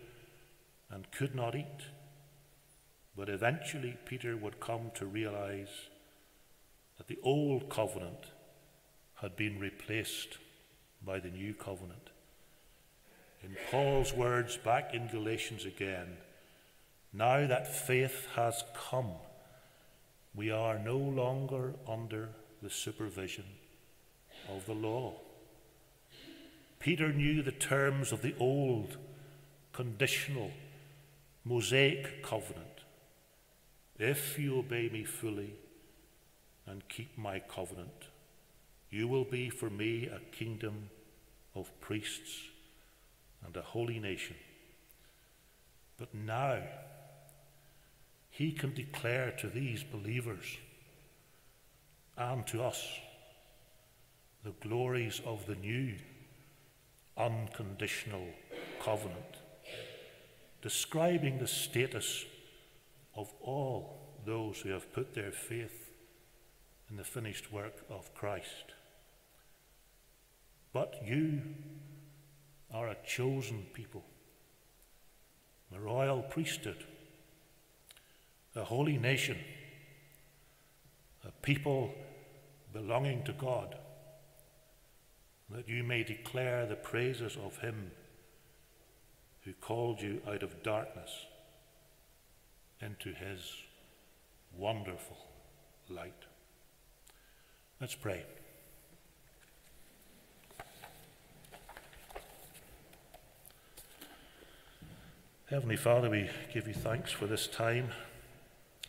and 0.91 1.11
could 1.11 1.35
not 1.35 1.55
eat. 1.55 1.87
But 3.17 3.29
eventually, 3.29 3.97
Peter 4.05 4.37
would 4.37 4.61
come 4.61 4.91
to 4.95 5.07
realize 5.07 5.89
that 6.99 7.09
the 7.09 7.19
old 7.23 7.69
covenant 7.69 8.27
had 9.23 9.37
been 9.37 9.59
replaced 9.59 10.39
by 11.05 11.21
the 11.21 11.31
new 11.31 11.55
covenant. 11.55 12.11
In 13.43 13.57
Paul's 13.71 14.13
words 14.13 14.57
back 14.57 14.95
in 14.95 15.07
Galatians 15.07 15.65
again, 15.65 16.17
now 17.13 17.47
that 17.47 17.73
faith 17.73 18.27
has 18.35 18.65
come, 18.75 19.13
we 20.35 20.51
are 20.51 20.79
no 20.79 20.99
longer 20.99 21.75
under 21.89 22.31
the 22.63 22.71
supervision 22.71 23.45
of 24.49 24.67
the 24.67 24.75
law. 24.75 25.15
Peter 26.81 27.13
knew 27.13 27.43
the 27.43 27.53
terms 27.53 28.11
of 28.11 28.23
the 28.23 28.35
old, 28.41 28.97
conditional, 29.73 30.51
Mosaic 31.45 32.25
covenant. 32.25 32.67
If 33.99 34.37
you 34.39 34.59
obey 34.59 34.89
me 34.89 35.05
fully 35.05 35.55
and 36.67 36.89
keep 36.89 37.17
my 37.17 37.39
covenant, 37.39 38.09
you 38.93 39.09
will 39.09 39.25
be 39.25 39.49
for 39.49 39.71
me 39.71 40.07
a 40.07 40.21
kingdom 40.37 40.91
of 41.55 41.73
priests 41.81 42.43
and 43.45 43.57
a 43.57 43.63
holy 43.63 43.99
nation. 43.99 44.37
But 45.97 46.15
now, 46.15 46.59
he 48.29 48.53
can 48.53 48.75
declare 48.75 49.33
to 49.39 49.49
these 49.49 49.83
believers 49.83 50.59
and 52.19 52.47
to 52.49 52.63
us 52.63 52.87
the 54.45 54.53
glories 54.61 55.23
of 55.25 55.47
the 55.47 55.55
new 55.55 55.95
unconditional 57.17 58.27
covenant, 58.83 59.39
describing 60.61 61.39
the 61.39 61.47
status 61.47 62.27
of 63.17 63.33
all 63.41 64.19
those 64.27 64.61
who 64.61 64.69
have 64.69 64.93
put 64.93 65.15
their 65.15 65.33
faith 65.33 65.91
in 66.91 66.97
the 66.97 67.05
finished 67.05 67.51
work 67.51 67.85
of 67.89 68.15
Christ. 68.15 68.75
But 70.73 71.03
you 71.05 71.43
are 72.73 72.89
a 72.89 72.97
chosen 73.07 73.67
people, 73.75 74.03
a 75.75 75.79
royal 75.79 76.23
priesthood, 76.23 76.85
a 78.57 78.65
holy 78.65 78.97
nation, 78.97 79.37
a 81.27 81.31
people 81.43 81.93
belonging 82.73 83.23
to 83.25 83.33
God, 83.33 83.77
that 85.51 85.69
you 85.69 85.85
may 85.85 86.03
declare 86.03 86.65
the 86.67 86.77
praises 86.77 87.37
of 87.45 87.59
Him 87.59 87.91
who 89.45 89.53
called 89.53 90.01
you 90.01 90.23
out 90.27 90.43
of 90.43 90.63
darkness 90.63 91.11
into 92.81 93.13
His 93.13 93.41
wonderful 94.57 95.19
light. 95.91 96.25
Let's 97.81 97.95
pray. 97.95 98.25
Heavenly 105.53 105.77
Father, 105.77 106.09
we 106.09 106.31
give 106.55 106.67
you 106.67 106.73
thanks 106.73 107.13
for 107.13 107.27
this 107.27 107.47
time 107.47 107.91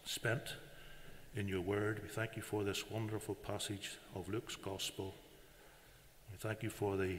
spent 0.05 0.55
in 1.35 1.49
your 1.49 1.59
word. 1.59 1.99
We 2.01 2.07
thank 2.07 2.37
you 2.37 2.41
for 2.41 2.63
this 2.63 2.89
wonderful 2.89 3.35
passage 3.35 3.97
of 4.15 4.29
Luke's 4.29 4.55
gospel. 4.55 5.13
We 6.31 6.37
thank 6.37 6.63
you 6.63 6.69
for 6.69 6.95
the, 6.95 7.17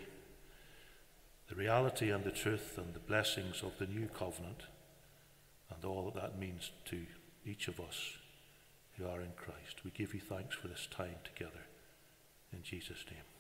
the 1.51 1.57
reality 1.57 2.11
and 2.11 2.25
the 2.25 2.31
truth 2.31 2.79
and 2.79 2.95
the 2.95 3.01
blessings 3.01 3.63
of 3.63 3.77
the 3.79 3.87
new 3.87 4.07
covenant 4.07 4.63
and 5.69 5.85
all 5.85 6.07
that 6.07 6.15
that 6.23 6.39
means 6.39 6.71
to 6.87 7.05
each 7.45 7.69
of 7.69 7.81
us 7.81 8.17
who 8.97 9.07
are 9.07 9.21
in 9.21 9.33
Christ. 9.37 9.85
We 9.85 9.91
give 9.91 10.15
you 10.15 10.21
thanks 10.21 10.57
for 10.57 10.69
this 10.69 10.89
time 10.91 11.17
together. 11.23 11.67
In 12.51 12.63
Jesus' 12.63 13.05
name. 13.11 13.34